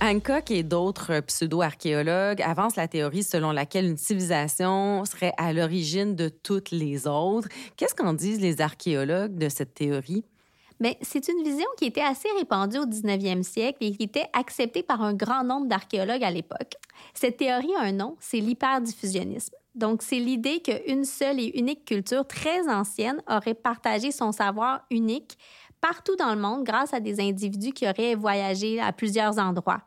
Hancock 0.05 0.51
et 0.51 0.61
d'autres 0.61 1.19
pseudo-archéologues 1.21 2.39
avancent 2.43 2.75
la 2.75 2.87
théorie 2.87 3.23
selon 3.23 3.51
laquelle 3.51 3.85
une 3.85 3.97
civilisation 3.97 5.03
serait 5.03 5.33
à 5.37 5.51
l'origine 5.51 6.15
de 6.15 6.29
toutes 6.29 6.69
les 6.69 7.07
autres. 7.07 7.47
Qu'est-ce 7.75 7.95
qu'en 7.95 8.13
disent 8.13 8.39
les 8.39 8.61
archéologues 8.61 9.35
de 9.35 9.49
cette 9.49 9.73
théorie? 9.73 10.23
Bien, 10.79 10.93
c'est 11.01 11.27
une 11.27 11.43
vision 11.43 11.65
qui 11.79 11.85
était 11.85 12.01
assez 12.01 12.27
répandue 12.37 12.77
au 12.77 12.85
19e 12.85 13.41
siècle 13.41 13.79
et 13.81 13.93
qui 13.93 14.03
était 14.03 14.27
acceptée 14.33 14.83
par 14.83 15.01
un 15.01 15.15
grand 15.15 15.43
nombre 15.43 15.65
d'archéologues 15.65 16.23
à 16.23 16.29
l'époque. 16.29 16.75
Cette 17.15 17.37
théorie 17.37 17.73
a 17.79 17.85
un 17.85 17.93
nom, 17.93 18.15
c'est 18.19 18.41
l'hyperdiffusionnisme. 18.41 19.55
Donc, 19.73 20.03
c'est 20.03 20.19
l'idée 20.19 20.61
qu'une 20.61 21.03
seule 21.03 21.39
et 21.39 21.57
unique 21.57 21.83
culture 21.83 22.27
très 22.27 22.69
ancienne 22.69 23.23
aurait 23.27 23.55
partagé 23.55 24.11
son 24.11 24.31
savoir 24.31 24.85
unique 24.91 25.35
partout 25.81 26.15
dans 26.15 26.33
le 26.33 26.39
monde 26.39 26.63
grâce 26.63 26.93
à 26.93 26.99
des 26.99 27.19
individus 27.19 27.71
qui 27.71 27.87
auraient 27.87 28.15
voyagé 28.15 28.79
à 28.79 28.91
plusieurs 28.91 29.37
endroits. 29.39 29.81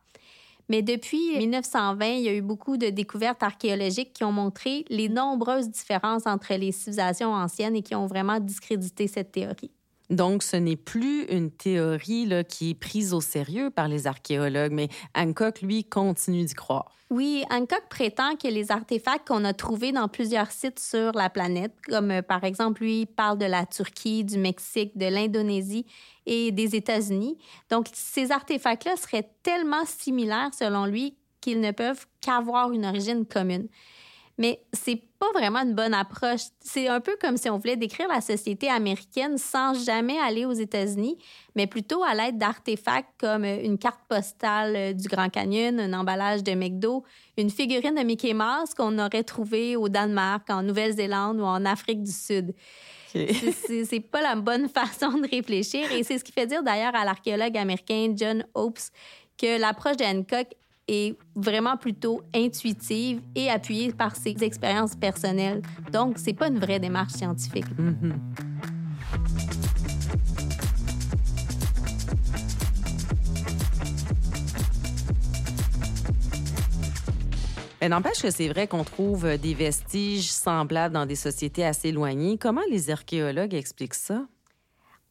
Mais 0.69 0.83
depuis 0.83 1.39
1920, 1.39 2.07
il 2.07 2.23
y 2.23 2.29
a 2.29 2.35
eu 2.35 2.43
beaucoup 2.43 2.77
de 2.77 2.89
découvertes 2.89 3.43
archéologiques 3.43 4.13
qui 4.13 4.25
ont 4.25 4.33
montré 4.33 4.85
les 4.91 5.09
nombreuses 5.09 5.71
différences 5.71 6.27
entre 6.27 6.55
les 6.55 6.73
civilisations 6.73 7.33
anciennes 7.33 7.77
et 7.77 7.83
qui 7.83 7.95
ont 7.95 8.07
vraiment 8.07 8.39
discrédité 8.39 9.09
cette 9.09 9.33
théorie. 9.33 9.71
Donc, 10.11 10.43
ce 10.43 10.57
n'est 10.57 10.77
plus 10.77 11.25
une 11.25 11.51
théorie 11.51 12.31
qui 12.49 12.71
est 12.71 12.75
prise 12.75 13.13
au 13.13 13.21
sérieux 13.21 13.71
par 13.71 13.89
les 13.89 14.07
archéologues, 14.07 14.73
mais 14.73 14.89
Hancock, 15.15 15.61
lui, 15.61 15.85
continue 15.85 16.45
d'y 16.45 16.55
croire. 16.55 16.93
Oui, 17.11 17.43
Hancock 17.51 17.85
prétend 17.89 18.37
que 18.37 18.49
les 18.49 18.71
artefacts 18.71 19.29
qu'on 19.29 19.45
a 19.45 19.55
trouvés 19.55 19.93
dans 19.93 20.09
plusieurs 20.09 20.51
sites 20.51 20.79
sur 20.79 21.13
la 21.13 21.31
planète, 21.31 21.73
comme 21.89 22.11
euh, 22.11 22.23
par 22.23 22.45
exemple, 22.45 22.83
lui, 22.83 23.07
parle 23.07 23.39
de 23.39 23.47
la 23.47 23.65
Turquie, 23.65 24.25
du 24.25 24.37
Mexique, 24.37 24.97
de 24.97 25.07
l'Indonésie 25.07 25.87
et 26.27 26.53
des 26.53 26.77
États-Unis. 26.77 27.39
Donc, 27.71 27.87
ces 27.95 28.31
artefacts-là 28.31 28.97
seraient 28.97 29.31
tellement 29.43 29.87
similaires, 29.87 30.51
selon 30.53 30.85
lui, 30.85 31.17
qu'ils 31.41 31.61
ne 31.61 31.71
peuvent 31.71 32.07
qu'avoir 32.21 32.73
une 32.73 32.85
origine 32.85 33.25
commune. 33.25 33.69
Mais 34.39 34.61
c'est 34.73 35.03
pas 35.19 35.31
vraiment 35.35 35.61
une 35.61 35.75
bonne 35.75 35.95
approche. 35.95 36.43
C'est 36.61 36.87
un 36.87 37.01
peu 37.01 37.17
comme 37.21 37.37
si 37.37 37.51
on 37.51 37.59
voulait 37.59 37.77
décrire 37.77 38.07
la 38.09 38.21
société 38.21 38.69
américaine 38.69 39.37
sans 39.37 39.75
jamais 39.75 40.17
aller 40.19 40.45
aux 40.45 40.53
États-Unis, 40.53 41.19
mais 41.57 41.67
plutôt 41.67 42.05
à 42.05 42.15
l'aide 42.15 42.39
d'artefacts 42.39 43.11
comme 43.19 43.45
une 43.45 43.79
carte 43.79 44.01
postale 44.09 44.77
euh, 44.77 44.93
du 44.93 45.09
Grand 45.09 45.29
Canyon, 45.29 45.81
un 45.81 45.93
emballage 45.93 46.45
de 46.45 46.53
McDo, 46.53 47.05
une 47.37 47.51
figurine 47.51 47.97
de 47.97 48.03
Mickey 48.03 48.33
Mouse 48.33 48.75
qu'on 48.77 48.97
aurait 48.99 49.25
trouvée 49.25 49.75
au 49.75 49.89
Danemark, 49.89 50.49
en 50.51 50.63
Nouvelle-Zélande 50.63 51.41
ou 51.41 51.45
en 51.45 51.65
Afrique 51.65 52.03
du 52.05 52.13
Sud. 52.13 52.55
C'est 53.13 54.01
pas 54.01 54.23
la 54.23 54.37
bonne 54.37 54.69
façon 54.75 55.19
de 55.19 55.29
réfléchir 55.29 55.91
et 55.93 56.05
c'est 56.05 56.19
ce 56.19 56.25
qui 56.25 56.33
fait 56.33 56.47
dire 56.47 56.63
d'ailleurs 56.63 56.95
à 56.95 57.05
l'archéologue 57.05 57.57
américain 57.57 58.13
John 58.15 58.45
Hopes 58.55 58.79
que 59.39 59.59
l'approche 59.59 59.97
de 59.97 60.05
Hancock 60.05 60.49
est 60.89 61.17
vraiment 61.37 61.77
plutôt 61.77 62.23
intuitive 62.35 63.21
et 63.35 63.51
appuyée 63.51 63.93
par 63.93 64.17
ses 64.17 64.43
expériences 64.43 64.97
personnelles. 64.97 65.63
Donc, 65.93 66.19
c'est 66.19 66.33
pas 66.33 66.49
une 66.49 66.59
vraie 66.59 66.81
démarche 66.81 67.13
scientifique. 67.13 67.69
Mm-hmm. 67.79 68.13
Mais 77.81 77.89
n'empêche 77.89 78.21
que 78.21 78.31
c'est 78.31 78.49
vrai 78.49 78.67
qu'on 78.67 78.83
trouve 78.83 79.37
des 79.39 79.55
vestiges 79.55 80.31
semblables 80.31 80.95
dans 80.95 81.07
des 81.07 81.15
sociétés 81.15 81.65
assez 81.65 81.89
éloignées. 81.89 82.37
Comment 82.37 82.65
les 82.71 82.91
archéologues 82.91 83.55
expliquent 83.55 83.95
ça? 83.95 84.27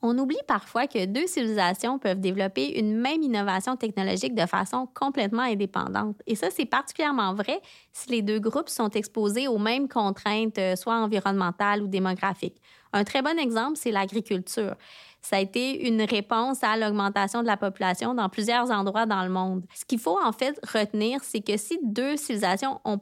On 0.04 0.16
oublie 0.20 0.38
parfois 0.48 0.86
que 0.86 1.06
deux 1.06 1.26
civilisations 1.26 1.98
peuvent 1.98 2.20
développer 2.20 2.80
une 2.80 2.96
même 2.96 3.24
innovation 3.24 3.76
technologique 3.76 4.36
de 4.36 4.46
façon 4.46 4.88
complètement 4.94 5.42
indépendante. 5.42 6.22
Et 6.28 6.36
ça, 6.36 6.52
c'est 6.52 6.66
particulièrement 6.66 7.34
vrai 7.34 7.60
si 7.94 8.12
les 8.12 8.22
deux 8.22 8.40
groupes 8.40 8.70
sont 8.70 8.92
exposés 8.92 9.48
aux 9.48 9.58
mêmes 9.58 9.88
contraintes, 9.88 10.60
euh, 10.60 10.76
soit 10.76 10.96
environnementales 10.96 11.82
ou 11.82 11.88
démographiques. 11.88 12.62
Un 12.94 13.04
très 13.04 13.24
bon 13.24 13.40
exemple, 13.40 13.76
c'est 13.76 13.92
l'agriculture. 13.92 14.76
Ça 15.22 15.38
a 15.38 15.40
été 15.40 15.88
une 15.88 16.04
réponse 16.04 16.64
à 16.64 16.78
l'augmentation 16.78 17.42
de 17.42 17.48
la 17.48 17.58
population 17.58 18.14
dans 18.14 18.30
plusieurs 18.30 18.70
endroits 18.70 19.08
dans 19.08 19.24
le 19.24 19.30
monde. 19.30 19.66
Ce 19.74 19.84
qu'il 19.84 20.00
faut 20.00 20.18
en 20.24 20.32
fait 20.32 20.60
retenir, 20.72 21.24
c'est 21.24 21.42
que 21.42 21.58
si 21.58 21.80
deux 21.84 22.18
civilisations 22.18 22.80
ont 22.86 23.00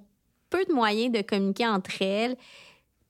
peu 0.49 0.63
de 0.63 0.73
moyens 0.73 1.11
de 1.11 1.21
communiquer 1.21 1.67
entre 1.67 2.01
elles, 2.01 2.37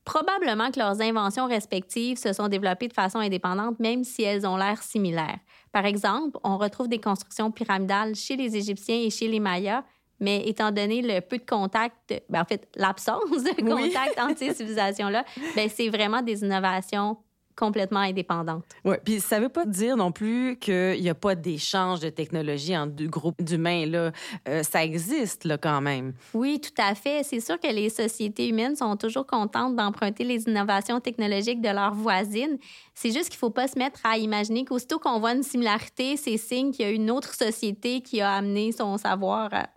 Probablement 0.05 0.69
que 0.71 0.79
leurs 0.79 1.01
inventions 1.01 1.47
respectives 1.47 2.17
se 2.17 2.31
sont 2.31 2.47
développées 2.47 2.87
de 2.87 2.93
façon 2.93 3.17
indépendante, 3.17 3.79
même 3.79 4.03
si 4.03 4.21
elles 4.21 4.45
ont 4.45 4.55
l'air 4.55 4.81
similaires. 4.83 5.39
Par 5.71 5.85
exemple, 5.85 6.37
on 6.43 6.57
retrouve 6.57 6.87
des 6.87 7.01
constructions 7.01 7.51
pyramidales 7.51 8.15
chez 8.15 8.35
les 8.35 8.55
Égyptiens 8.55 8.99
et 8.99 9.09
chez 9.09 9.27
les 9.27 9.39
Mayas, 9.39 9.83
mais 10.19 10.47
étant 10.47 10.71
donné 10.71 11.01
le 11.01 11.19
peu 11.21 11.37
de 11.37 11.45
contact, 11.45 12.13
ben, 12.29 12.41
en 12.41 12.45
fait, 12.45 12.69
l'absence 12.75 13.29
de 13.31 13.61
contact 13.67 14.19
entre 14.19 14.37
ces 14.37 14.53
civilisations-là, 14.53 15.25
ben, 15.55 15.67
c'est 15.69 15.89
vraiment 15.89 16.21
des 16.21 16.43
innovations 16.43 17.17
complètement 17.55 17.99
indépendante. 17.99 18.65
Oui, 18.83 18.95
puis 19.03 19.19
ça 19.19 19.39
veut 19.39 19.49
pas 19.49 19.65
dire 19.65 19.97
non 19.97 20.11
plus 20.11 20.57
qu'il 20.57 21.01
n'y 21.01 21.09
a 21.09 21.15
pas 21.15 21.35
d'échange 21.35 21.99
de 21.99 22.09
technologie 22.09 22.77
entre 22.77 22.93
deux 22.93 23.07
groupes 23.07 23.41
d'humains. 23.41 23.85
Là. 23.85 24.11
Euh, 24.47 24.63
ça 24.63 24.83
existe 24.83 25.45
là, 25.45 25.57
quand 25.57 25.81
même. 25.81 26.13
Oui, 26.33 26.59
tout 26.59 26.81
à 26.81 26.95
fait. 26.95 27.23
C'est 27.23 27.39
sûr 27.39 27.59
que 27.59 27.67
les 27.67 27.89
sociétés 27.89 28.49
humaines 28.49 28.75
sont 28.75 28.95
toujours 28.97 29.25
contentes 29.25 29.75
d'emprunter 29.75 30.23
les 30.23 30.43
innovations 30.43 30.99
technologiques 30.99 31.61
de 31.61 31.69
leurs 31.69 31.93
voisines. 31.93 32.57
C'est 32.93 33.11
juste 33.11 33.29
qu'il 33.29 33.37
faut 33.37 33.49
pas 33.49 33.67
se 33.67 33.77
mettre 33.77 33.99
à 34.03 34.17
imaginer 34.17 34.65
qu'aussitôt 34.65 34.99
qu'on 34.99 35.19
voit 35.19 35.33
une 35.33 35.43
similarité, 35.43 36.17
c'est 36.17 36.37
signe 36.37 36.71
qu'il 36.71 36.85
y 36.85 36.87
a 36.87 36.91
une 36.91 37.11
autre 37.11 37.33
société 37.33 38.01
qui 38.01 38.21
a 38.21 38.33
amené 38.33 38.71
son 38.71 38.97
savoir 38.97 39.53
à 39.53 39.69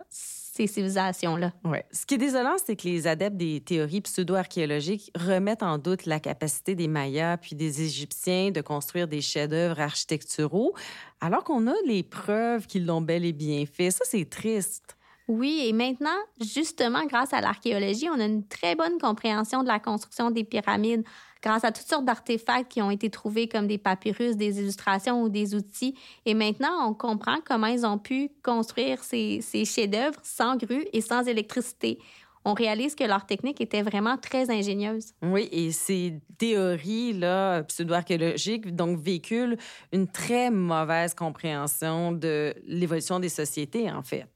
ces 0.67 0.73
civilisations-là. 0.73 1.53
Ouais. 1.63 1.85
Ce 1.91 2.05
qui 2.05 2.15
est 2.15 2.17
désolant, 2.17 2.55
c'est 2.63 2.75
que 2.75 2.87
les 2.87 3.07
adeptes 3.07 3.37
des 3.37 3.61
théories 3.61 4.01
pseudo-archéologiques 4.01 5.11
remettent 5.15 5.63
en 5.63 5.77
doute 5.77 6.05
la 6.05 6.19
capacité 6.19 6.75
des 6.75 6.87
Mayas 6.87 7.37
puis 7.37 7.55
des 7.55 7.81
Égyptiens 7.81 8.51
de 8.51 8.61
construire 8.61 9.07
des 9.07 9.21
chefs-d'œuvre 9.21 9.79
architecturaux, 9.79 10.73
alors 11.21 11.43
qu'on 11.43 11.67
a 11.67 11.75
les 11.85 12.03
preuves 12.03 12.67
qu'ils 12.67 12.85
l'ont 12.85 13.01
bel 13.01 13.25
et 13.25 13.33
bien 13.33 13.65
fait. 13.65 13.91
Ça, 13.91 14.03
c'est 14.05 14.29
triste. 14.29 14.97
Oui, 15.29 15.63
et 15.67 15.73
maintenant, 15.73 16.09
justement, 16.41 17.05
grâce 17.05 17.33
à 17.33 17.41
l'archéologie, 17.41 18.09
on 18.09 18.19
a 18.19 18.25
une 18.25 18.47
très 18.47 18.75
bonne 18.75 18.97
compréhension 18.99 19.61
de 19.61 19.67
la 19.67 19.79
construction 19.79 20.31
des 20.31 20.43
pyramides 20.43 21.03
grâce 21.41 21.63
à 21.63 21.71
toutes 21.71 21.87
sortes 21.87 22.05
d'artefacts 22.05 22.71
qui 22.71 22.81
ont 22.81 22.91
été 22.91 23.09
trouvés 23.09 23.47
comme 23.47 23.67
des 23.67 23.77
papyrus, 23.77 24.35
des 24.35 24.59
illustrations 24.59 25.21
ou 25.21 25.29
des 25.29 25.55
outils. 25.55 25.95
Et 26.25 26.33
maintenant, 26.33 26.89
on 26.89 26.93
comprend 26.93 27.37
comment 27.45 27.67
ils 27.67 27.85
ont 27.85 27.97
pu 27.97 28.31
construire 28.43 29.03
ces, 29.03 29.39
ces 29.41 29.65
chefs-d'œuvre 29.65 30.19
sans 30.23 30.57
grue 30.57 30.85
et 30.93 31.01
sans 31.01 31.27
électricité 31.27 31.99
on 32.45 32.53
réalise 32.53 32.95
que 32.95 33.03
leur 33.03 33.25
technique 33.25 33.61
était 33.61 33.81
vraiment 33.81 34.17
très 34.17 34.49
ingénieuse. 34.49 35.13
Oui, 35.21 35.49
et 35.51 35.71
ces 35.71 36.19
théories-là, 36.37 37.63
pseudo-archéologiques, 37.63 38.75
donc 38.75 38.99
véhiculent 38.99 39.57
une 39.91 40.07
très 40.07 40.49
mauvaise 40.49 41.13
compréhension 41.13 42.11
de 42.11 42.53
l'évolution 42.65 43.19
des 43.19 43.29
sociétés, 43.29 43.91
en 43.91 44.03
fait. 44.03 44.27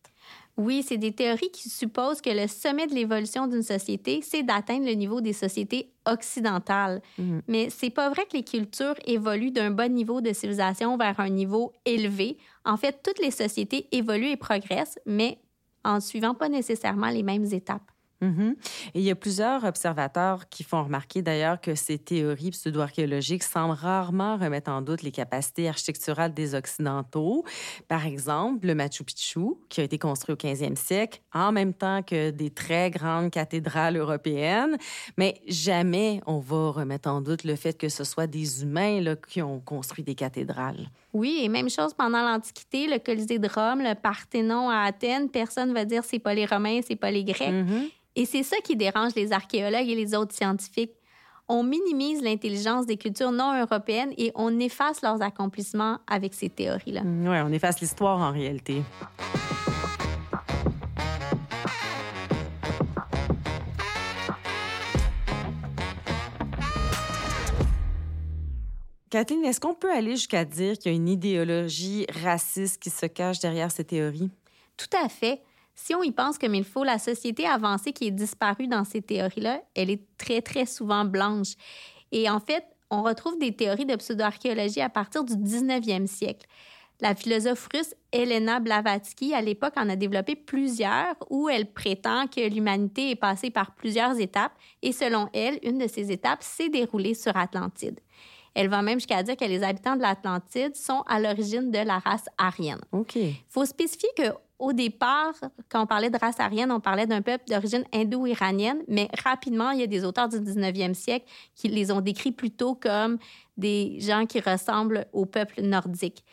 Oui, 0.56 0.84
c'est 0.88 0.98
des 0.98 1.14
théories 1.14 1.50
qui 1.52 1.70
supposent 1.70 2.22
que 2.22 2.30
le 2.30 2.48
sommet 2.48 2.86
de 2.86 2.94
l'évolution 2.94 3.48
d'une 3.48 3.64
société, 3.64 4.22
c'est 4.22 4.44
d'atteindre 4.44 4.86
le 4.86 4.94
niveau 4.94 5.20
des 5.20 5.34
sociétés 5.34 5.92
occidentales. 6.06 7.02
Mhm. 7.18 7.42
Mais 7.48 7.70
c'est 7.72 7.90
pas 7.90 8.10
vrai 8.10 8.26
que 8.26 8.38
les 8.38 8.44
cultures 8.44 8.96
évoluent 9.06 9.52
d'un 9.52 9.72
bon 9.72 9.92
niveau 9.92 10.22
de 10.22 10.32
civilisation 10.32 10.96
vers 10.96 11.20
un 11.20 11.30
niveau 11.30 11.74
élevé. 11.86 12.38
En 12.66 12.78
fait, 12.78 13.02
toutes 13.04 13.20
les 13.20 13.32
sociétés 13.32 13.88
évoluent 13.92 14.30
et 14.30 14.38
progressent, 14.38 15.00
mais 15.08 15.40
en 15.84 15.96
ne 15.96 16.00
suivant 16.02 16.36
pas 16.36 16.50
nécessairement 16.50 17.10
les 17.10 17.24
mêmes 17.24 17.46
étapes. 17.52 17.93
Mhm. 18.24 18.56
Il 18.94 19.02
y 19.02 19.12
a 19.12 19.16
plusieurs 19.16 19.66
observateurs 19.66 20.48
qui 20.48 20.64
font 20.64 20.84
remarquer 20.84 21.22
d'ailleurs 21.22 21.60
que 21.60 21.76
ces 21.76 21.98
théories 21.98 22.52
pseudo-archéologiques 22.52 23.44
semblent 23.44 23.74
rarement 23.74 24.38
remettre 24.38 24.72
en 24.72 24.82
doute 24.82 25.02
les 25.02 25.12
capacités 25.12 25.68
architecturales 25.68 26.34
des 26.34 26.56
Occidentaux. 26.56 27.44
Par 27.90 28.06
exemple, 28.06 28.66
le 28.66 28.76
Machu 28.76 29.04
Picchu, 29.04 29.56
qui 29.68 29.82
a 29.82 29.84
été 29.84 29.98
construit 29.98 30.34
au 30.34 30.38
15e 30.38 30.78
siècle, 30.78 31.22
en 31.34 31.52
même 31.52 31.74
temps 31.74 32.02
que 32.02 32.30
des 32.30 32.50
très 32.50 32.92
grandes 32.92 33.30
cathédrales 33.30 33.98
européennes. 33.98 34.78
Mais 35.18 35.42
jamais 35.48 36.22
on 36.26 36.40
va 36.40 36.72
remettre 36.72 37.10
en 37.10 37.20
doute 37.20 37.44
le 37.44 37.58
fait 37.58 37.78
que 37.78 37.90
ce 37.90 38.06
soit 38.06 38.28
des 38.28 38.64
humains 38.64 39.16
qui 39.28 39.42
ont 39.42 39.60
construit 39.60 40.04
des 40.04 40.16
cathédrales. 40.16 40.88
Oui, 41.14 41.42
et 41.44 41.50
même 41.50 41.70
chose 41.70 41.94
pendant 41.94 42.24
l'Antiquité, 42.24 42.88
le 42.88 42.98
Colisée 42.98 43.38
de 43.38 43.48
Rome, 43.48 43.82
le 43.82 43.94
Parthénon 43.94 44.70
à 44.70 44.80
Athènes, 44.80 45.30
personne 45.30 45.70
ne 45.70 45.74
va 45.74 45.86
dire 45.86 46.04
c'est 46.04 46.20
pas 46.20 46.34
les 46.34 46.46
Romains, 46.46 46.80
c'est 46.86 46.96
pas 46.96 47.12
les 47.12 47.24
Grecs. 47.24 47.52
Mhm. 47.52 47.90
Et 48.16 48.26
c'est 48.26 48.44
ça 48.44 48.58
qui 48.64 48.76
dérange 48.76 49.14
les 49.16 49.32
archéologues 49.32 49.90
et 49.90 49.96
les 49.96 50.16
autres 50.16 50.34
scientifiques. 50.34 50.94
On 51.48 51.62
minimise 51.64 52.22
l'intelligence 52.22 52.86
des 52.86 52.98
cultures 52.98 53.32
non 53.32 53.60
européennes 53.60 54.14
et 54.18 54.32
on 54.36 54.60
efface 54.60 55.02
leurs 55.02 55.22
accomplissements 55.22 56.00
avec 56.08 56.34
ces 56.34 56.50
théories-là. 56.50 57.02
Oui, 57.04 57.38
on 57.46 57.52
efface 57.52 57.82
l'histoire 57.82 58.20
en 58.20 58.32
réalité. 58.32 58.82
Kathleen, 69.14 69.46
est-ce 69.46 69.60
qu'on 69.60 69.76
peut 69.76 69.92
aller 69.92 70.16
jusqu'à 70.16 70.44
dire 70.44 70.76
qu'il 70.76 70.92
y 70.92 70.96
a 70.96 70.98
une 70.98 71.08
idéologie 71.08 72.08
raciste 72.24 72.82
qui 72.82 72.90
se 72.90 73.06
cache 73.06 73.38
derrière 73.38 73.70
ces 73.72 73.84
théories? 73.84 74.32
Tout 74.76 74.98
à 75.00 75.08
fait. 75.08 75.44
Si 75.76 75.94
on 75.94 76.02
y 76.02 76.12
pense 76.12 76.40
comme 76.40 76.56
il 76.56 76.64
faut, 76.64 76.84
la 76.84 76.98
société 76.98 77.46
avancée 77.46 77.94
qui 77.94 78.08
est 78.08 78.12
disparue 78.12 78.66
dans 78.66 78.84
ces 78.84 79.04
théories-là, 79.04 79.62
elle 79.76 79.92
est 79.92 80.02
très, 80.18 80.42
très 80.42 80.66
souvent 80.66 81.06
blanche. 81.06 81.54
Et 82.12 82.28
en 82.28 82.40
fait, 82.40 82.66
on 82.90 83.04
retrouve 83.04 83.38
des 83.38 83.56
théories 83.56 83.86
de 83.86 83.96
pseudo-archéologie 83.96 84.82
à 84.82 84.90
partir 84.90 85.24
du 85.24 85.36
19e 85.36 86.08
siècle. 86.08 86.48
La 87.00 87.14
philosophe 87.14 87.70
russe 87.72 87.94
Elena 88.12 88.60
Blavatsky, 88.60 89.36
à 89.36 89.42
l'époque, 89.42 89.74
en 89.76 89.90
a 89.90 89.96
développé 89.96 90.36
plusieurs 90.36 91.14
où 91.30 91.50
elle 91.50 91.72
prétend 91.72 92.26
que 92.26 92.50
l'humanité 92.50 93.12
est 93.12 93.16
passée 93.16 93.52
par 93.52 93.76
plusieurs 93.76 94.20
étapes 94.20 94.54
et 94.82 94.92
selon 94.92 95.30
elle, 95.34 95.60
une 95.62 95.78
de 95.78 95.88
ces 95.88 96.12
étapes 96.12 96.42
s'est 96.42 96.70
déroulée 96.70 97.14
sur 97.14 97.38
Atlantide. 97.38 98.00
Elle 98.56 98.70
va 98.70 98.82
même 98.82 99.00
jusqu'à 99.00 99.24
dire 99.24 99.36
que 99.36 99.46
les 99.46 99.64
habitants 99.64 99.96
de 99.96 100.02
l'Atlantide 100.02 100.76
sont 100.76 101.04
à 101.08 101.20
l'origine 101.20 101.72
de 101.72 101.80
la 101.80 102.00
race 102.00 102.26
aryenne. 102.38 102.82
OK. 102.92 103.16
Il 103.16 103.36
faut 103.50 103.66
spécifier 103.66 104.10
que 104.16 104.32
au 104.60 104.72
départ, 104.72 105.34
quand 105.70 105.84
on 105.84 105.88
parlait 105.88 106.10
de 106.10 106.18
race 106.18 106.40
aryenne, 106.40 106.72
on 106.72 106.80
parlait 106.80 107.06
d'un 107.06 107.22
peuple 107.22 107.44
d'origine 107.50 107.84
indo-iranienne, 107.94 108.82
mais 108.88 109.10
rapidement, 109.24 109.72
il 109.72 109.82
y 109.82 109.84
a 109.84 109.88
des 109.88 110.06
auteurs 110.06 110.30
du 110.30 110.38
19e 110.38 110.94
siècle 110.94 111.26
qui 111.54 111.68
les 111.68 111.92
ont 111.92 112.00
décrits 112.00 112.32
plutôt 112.32 112.74
comme 112.74 113.18
des 113.58 114.00
gens 114.00 114.26
qui 114.26 114.40
ressemblent 114.40 115.06
au 115.12 115.26
peuple 115.26 115.62
nordique. 115.62 116.24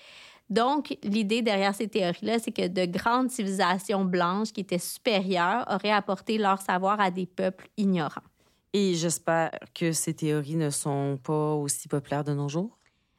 Donc, 0.48 0.96
l'idée 1.02 1.42
derrière 1.42 1.74
ces 1.74 1.88
théories-là, 1.88 2.38
c'est 2.38 2.52
que 2.52 2.68
de 2.68 2.84
grandes 2.84 3.30
civilisations 3.30 4.04
blanches 4.04 4.52
qui 4.52 4.60
étaient 4.60 4.78
supérieures 4.78 5.64
auraient 5.68 5.92
apporté 5.92 6.38
leur 6.38 6.60
savoir 6.60 7.00
à 7.00 7.10
des 7.10 7.26
peuples 7.26 7.68
ignorants. 7.76 8.29
Et 8.72 8.94
j'espère 8.94 9.50
que 9.74 9.92
ces 9.92 10.14
théories 10.14 10.56
ne 10.56 10.70
sont 10.70 11.18
pas 11.22 11.54
aussi 11.54 11.88
populaires 11.88 12.24
de 12.24 12.34
nos 12.34 12.48
jours. 12.48 12.78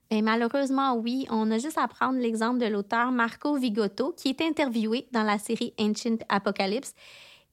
Et 0.10 0.22
malheureusement, 0.22 0.96
oui. 0.96 1.26
On 1.30 1.50
a 1.52 1.58
juste 1.58 1.78
à 1.78 1.88
prendre 1.88 2.20
l'exemple 2.20 2.60
de 2.60 2.66
l'auteur 2.66 3.12
Marco 3.12 3.56
Vigotto, 3.56 4.14
qui 4.16 4.30
est 4.30 4.42
interviewé 4.42 5.08
dans 5.12 5.24
la 5.24 5.40
série 5.40 5.74
Ancient 5.80 6.18
Apocalypse 6.30 6.94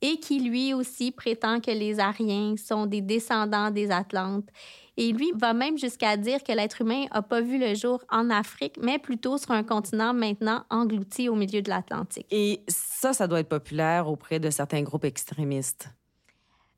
et 0.00 0.18
qui 0.20 0.40
lui 0.40 0.74
aussi 0.74 1.10
prétend 1.10 1.60
que 1.60 1.70
les 1.70 1.98
Ariens 1.98 2.56
sont 2.56 2.86
des 2.86 3.00
descendants 3.00 3.70
des 3.70 3.90
Atlantes. 3.90 4.48
Et 4.96 5.12
lui 5.12 5.32
va 5.36 5.54
même 5.54 5.78
jusqu'à 5.78 6.16
dire 6.16 6.42
que 6.42 6.52
l'être 6.52 6.80
humain 6.80 7.06
n'a 7.12 7.22
pas 7.22 7.40
vu 7.40 7.58
le 7.58 7.74
jour 7.74 8.02
en 8.10 8.30
Afrique, 8.30 8.76
mais 8.82 8.98
plutôt 8.98 9.38
sur 9.38 9.52
un 9.52 9.62
continent 9.62 10.12
maintenant 10.12 10.64
englouti 10.70 11.28
au 11.28 11.36
milieu 11.36 11.62
de 11.62 11.70
l'Atlantique. 11.70 12.26
Et 12.30 12.62
ça, 12.66 13.12
ça 13.12 13.28
doit 13.28 13.40
être 13.40 13.48
populaire 13.48 14.08
auprès 14.08 14.40
de 14.40 14.50
certains 14.50 14.82
groupes 14.82 15.04
extrémistes. 15.04 15.88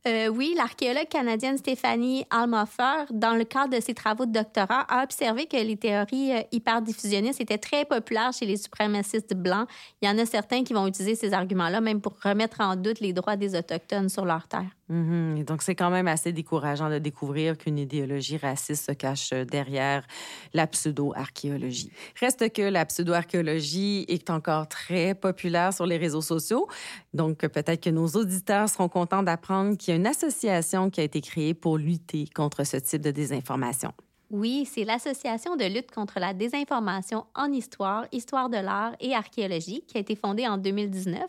Euh, 0.07 0.29
oui, 0.29 0.55
l'archéologue 0.57 1.09
canadienne 1.09 1.59
Stéphanie 1.59 2.25
Almoffer, 2.31 3.05
dans 3.11 3.35
le 3.35 3.45
cadre 3.45 3.77
de 3.77 3.83
ses 3.83 3.93
travaux 3.93 4.25
de 4.25 4.33
doctorat, 4.33 4.87
a 4.89 5.03
observé 5.03 5.45
que 5.45 5.59
les 5.59 5.77
théories 5.77 6.33
euh, 6.33 6.43
hyperdiffusionnistes 6.53 7.41
étaient 7.41 7.59
très 7.59 7.85
populaires 7.85 8.33
chez 8.33 8.47
les 8.47 8.57
suprémacistes 8.57 9.35
blancs. 9.35 9.69
Il 10.01 10.09
y 10.09 10.11
en 10.11 10.17
a 10.17 10.25
certains 10.25 10.65
qui 10.65 10.73
vont 10.73 10.87
utiliser 10.87 11.17
ces 11.17 11.35
arguments-là 11.35 11.83
même 11.83 12.01
pour 12.01 12.15
remettre 12.25 12.63
en 12.63 12.77
doute 12.77 13.01
les 13.01 13.13
droits 13.13 13.37
des 13.37 13.55
Autochtones 13.55 14.09
sur 14.09 14.25
leur 14.25 14.49
terre. 14.49 14.71
Mhm. 14.91 15.45
Donc, 15.45 15.63
c'est 15.63 15.77
quand 15.77 15.91
même 15.91 16.09
assez 16.09 16.33
décourageant 16.33 16.91
de 16.91 16.99
découvrir 16.99 17.57
qu'une 17.57 17.79
idéologie 17.79 18.37
raciste 18.39 18.87
se 18.87 18.93
cache 18.93 19.31
derrière 19.31 20.05
la 20.53 20.67
pseudo-archéologie. 20.67 21.93
Reste 22.19 22.53
que 22.53 22.63
la 22.63 22.85
pseudo-archéologie 22.85 24.05
est 24.09 24.31
encore 24.31 24.67
très 24.69 25.15
populaire 25.15 25.73
sur 25.73 25.87
les 25.87 25.97
réseaux 25.97 26.23
sociaux. 26.23 26.67
Donc, 27.15 27.39
peut-être 27.39 27.81
que 27.85 27.91
nos 27.91 28.09
auditeurs 28.09 28.69
seront 28.69 28.89
contents 28.89 29.23
d'apprendre 29.23 29.77
qu'il 29.77 29.93
y 29.93 29.97
a 29.97 29.97
une 29.97 30.09
association 30.09 30.91
qui 30.91 31.01
a 31.01 31.05
été 31.05 31.21
créée 31.21 31.55
pour 31.55 31.79
lutter 31.79 32.25
contre 32.35 32.65
ce 32.65 32.77
type 32.79 33.03
de 33.03 33.13
désinformation. 33.13 33.93
Oui, 34.31 34.65
c'est 34.71 34.85
l'Association 34.85 35.57
de 35.57 35.65
lutte 35.65 35.91
contre 35.91 36.21
la 36.21 36.33
désinformation 36.33 37.27
en 37.35 37.51
histoire, 37.51 38.07
histoire 38.13 38.49
de 38.49 38.59
l'art 38.59 38.95
et 39.01 39.13
archéologie 39.13 39.83
qui 39.89 39.97
a 39.97 40.01
été 40.01 40.15
fondée 40.15 40.47
en 40.47 40.57
2019. 40.57 41.21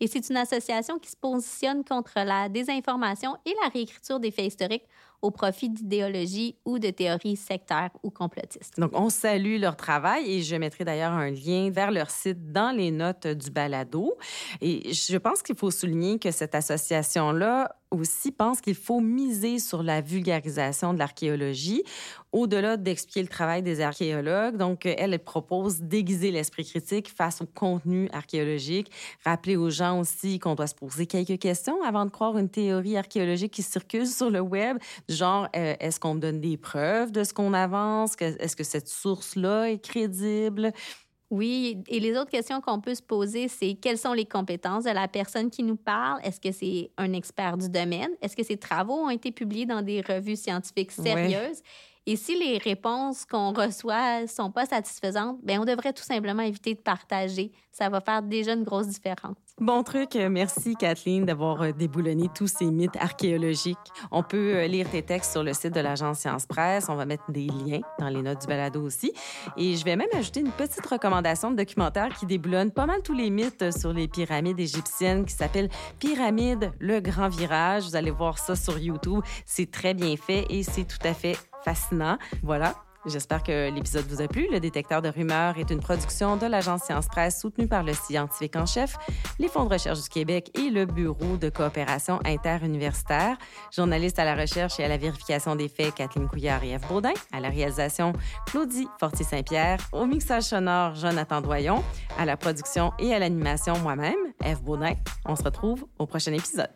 Et 0.00 0.06
c'est 0.06 0.30
une 0.30 0.38
association 0.38 0.98
qui 0.98 1.10
se 1.10 1.16
positionne 1.16 1.84
contre 1.84 2.14
la 2.16 2.48
désinformation 2.48 3.36
et 3.44 3.54
la 3.62 3.68
réécriture 3.68 4.20
des 4.20 4.30
faits 4.30 4.46
historiques 4.46 4.86
au 5.22 5.30
profit 5.30 5.68
d'idéologies 5.68 6.56
ou 6.64 6.78
de 6.78 6.90
théories 6.90 7.36
sectaires 7.36 7.90
ou 8.02 8.10
complotistes. 8.10 8.78
Donc, 8.78 8.92
on 8.94 9.10
salue 9.10 9.58
leur 9.58 9.76
travail 9.76 10.30
et 10.30 10.42
je 10.42 10.56
mettrai 10.56 10.84
d'ailleurs 10.84 11.12
un 11.12 11.30
lien 11.30 11.70
vers 11.70 11.90
leur 11.90 12.10
site 12.10 12.52
dans 12.52 12.74
les 12.74 12.90
notes 12.90 13.26
du 13.26 13.50
balado. 13.50 14.16
Et 14.60 14.92
je 14.92 15.16
pense 15.16 15.42
qu'il 15.42 15.56
faut 15.56 15.70
souligner 15.70 16.18
que 16.18 16.30
cette 16.30 16.54
association-là 16.54 17.74
aussi 17.90 18.32
pense 18.32 18.60
qu'il 18.60 18.74
faut 18.74 19.00
miser 19.00 19.58
sur 19.58 19.82
la 19.82 20.00
vulgarisation 20.00 20.92
de 20.92 20.98
l'archéologie 20.98 21.82
au-delà 22.32 22.76
d'expliquer 22.76 23.22
le 23.22 23.28
travail 23.28 23.62
des 23.62 23.80
archéologues. 23.80 24.56
Donc, 24.56 24.84
elle, 24.84 25.14
elle 25.14 25.18
propose 25.18 25.80
d'aiguiser 25.80 26.30
l'esprit 26.30 26.64
critique 26.64 27.08
face 27.08 27.40
au 27.40 27.46
contenu 27.46 28.08
archéologique, 28.12 28.90
rappeler 29.24 29.56
aux 29.56 29.70
gens 29.70 30.00
aussi 30.00 30.38
qu'on 30.38 30.54
doit 30.54 30.66
se 30.66 30.74
poser 30.74 31.06
quelques 31.06 31.38
questions 31.38 31.82
avant 31.82 32.04
de 32.04 32.10
croire 32.10 32.36
une 32.36 32.48
théorie 32.48 32.96
archéologique 32.96 33.52
qui 33.52 33.62
circule 33.62 34.06
sur 34.06 34.30
le 34.30 34.40
web, 34.40 34.76
genre 35.08 35.48
euh, 35.56 35.74
est-ce 35.80 35.98
qu'on 35.98 36.14
me 36.14 36.20
donne 36.20 36.40
des 36.40 36.56
preuves 36.56 37.12
de 37.12 37.24
ce 37.24 37.32
qu'on 37.32 37.54
avance, 37.54 38.16
est-ce 38.20 38.56
que 38.56 38.64
cette 38.64 38.88
source-là 38.88 39.70
est 39.70 39.78
crédible? 39.78 40.72
Oui, 41.30 41.82
et 41.88 41.98
les 41.98 42.16
autres 42.16 42.30
questions 42.30 42.60
qu'on 42.60 42.80
peut 42.80 42.94
se 42.94 43.02
poser, 43.02 43.48
c'est 43.48 43.74
quelles 43.74 43.98
sont 43.98 44.12
les 44.12 44.26
compétences 44.26 44.84
de 44.84 44.90
la 44.90 45.08
personne 45.08 45.50
qui 45.50 45.64
nous 45.64 45.76
parle? 45.76 46.20
Est-ce 46.22 46.40
que 46.40 46.52
c'est 46.52 46.90
un 46.96 47.12
expert 47.12 47.56
du 47.56 47.68
domaine? 47.68 48.10
Est-ce 48.22 48.36
que 48.36 48.44
ses 48.44 48.56
travaux 48.56 48.94
ont 48.94 49.10
été 49.10 49.32
publiés 49.32 49.66
dans 49.66 49.82
des 49.82 50.02
revues 50.02 50.36
scientifiques 50.36 50.92
sérieuses? 50.92 51.62
Et 52.08 52.14
si 52.14 52.38
les 52.38 52.58
réponses 52.58 53.24
qu'on 53.24 53.52
reçoit 53.52 54.28
sont 54.28 54.52
pas 54.52 54.64
satisfaisantes, 54.64 55.38
ben 55.42 55.58
on 55.60 55.64
devrait 55.64 55.92
tout 55.92 56.04
simplement 56.04 56.42
éviter 56.42 56.74
de 56.74 56.78
partager. 56.78 57.50
Ça 57.72 57.88
va 57.88 58.00
faire 58.00 58.22
déjà 58.22 58.52
une 58.52 58.62
grosse 58.62 58.86
différence. 58.86 59.36
Bon 59.58 59.82
truc. 59.82 60.14
Merci, 60.14 60.76
Kathleen, 60.76 61.24
d'avoir 61.24 61.62
euh, 61.62 61.72
déboulonné 61.72 62.28
tous 62.34 62.46
ces 62.46 62.66
mythes 62.66 62.96
archéologiques. 62.96 63.76
On 64.10 64.22
peut 64.22 64.54
euh, 64.54 64.66
lire 64.66 64.88
tes 64.90 65.02
textes 65.02 65.32
sur 65.32 65.42
le 65.42 65.52
site 65.52 65.74
de 65.74 65.80
l'agence 65.80 66.20
Science 66.20 66.46
Presse. 66.46 66.86
On 66.88 66.94
va 66.94 67.06
mettre 67.06 67.30
des 67.30 67.46
liens 67.46 67.80
dans 67.98 68.08
les 68.08 68.22
notes 68.22 68.42
du 68.42 68.46
balado 68.46 68.82
aussi. 68.82 69.12
Et 69.56 69.76
je 69.76 69.84
vais 69.84 69.96
même 69.96 70.08
ajouter 70.14 70.40
une 70.40 70.52
petite 70.52 70.86
recommandation 70.86 71.50
de 71.50 71.56
documentaire 71.56 72.14
qui 72.16 72.26
déboulonne 72.26 72.70
pas 72.70 72.86
mal 72.86 73.02
tous 73.02 73.14
les 73.14 73.30
mythes 73.30 73.76
sur 73.76 73.92
les 73.92 74.08
pyramides 74.08 74.60
égyptiennes 74.60 75.24
qui 75.24 75.34
s'appelle 75.34 75.70
Pyramide, 75.98 76.72
le 76.78 77.00
grand 77.00 77.28
virage. 77.28 77.84
Vous 77.84 77.96
allez 77.96 78.10
voir 78.10 78.38
ça 78.38 78.56
sur 78.56 78.78
YouTube. 78.78 79.22
C'est 79.44 79.70
très 79.70 79.94
bien 79.94 80.16
fait 80.16 80.46
et 80.50 80.62
c'est 80.62 80.84
tout 80.84 81.04
à 81.04 81.14
fait 81.14 81.36
fascinant. 81.66 82.16
Voilà. 82.42 82.74
J'espère 83.06 83.44
que 83.44 83.70
l'épisode 83.70 84.04
vous 84.08 84.20
a 84.20 84.26
plu. 84.26 84.48
Le 84.50 84.58
détecteur 84.58 85.00
de 85.00 85.08
rumeurs 85.08 85.58
est 85.58 85.70
une 85.70 85.78
production 85.78 86.36
de 86.36 86.46
l'agence 86.46 86.82
Science 86.82 87.06
Presse 87.06 87.40
soutenue 87.40 87.68
par 87.68 87.84
le 87.84 87.92
scientifique 87.94 88.56
en 88.56 88.66
chef, 88.66 88.96
les 89.38 89.46
fonds 89.46 89.64
de 89.64 89.72
recherche 89.72 90.02
du 90.02 90.08
Québec 90.08 90.50
et 90.58 90.70
le 90.70 90.86
Bureau 90.86 91.36
de 91.36 91.48
coopération 91.48 92.18
interuniversitaire. 92.24 93.38
Journaliste 93.72 94.18
à 94.18 94.24
la 94.24 94.34
recherche 94.34 94.80
et 94.80 94.84
à 94.84 94.88
la 94.88 94.96
vérification 94.96 95.54
des 95.54 95.68
faits, 95.68 95.94
Kathleen 95.94 96.28
Couillard 96.28 96.64
et 96.64 96.70
Eve 96.70 96.86
Baudin. 96.88 97.12
À 97.32 97.38
la 97.38 97.48
réalisation, 97.48 98.12
Claudie 98.46 98.88
Fortier-Saint-Pierre. 98.98 99.78
Au 99.92 100.06
mixage 100.06 100.44
sonore, 100.44 100.96
Jonathan 100.96 101.40
Doyon. 101.40 101.84
À 102.18 102.24
la 102.24 102.36
production 102.36 102.92
et 102.98 103.14
à 103.14 103.20
l'animation, 103.20 103.78
moi-même, 103.78 104.16
Eve 104.44 104.62
Baudin. 104.62 104.94
On 105.24 105.36
se 105.36 105.44
retrouve 105.44 105.86
au 106.00 106.06
prochain 106.06 106.32
épisode. 106.32 106.70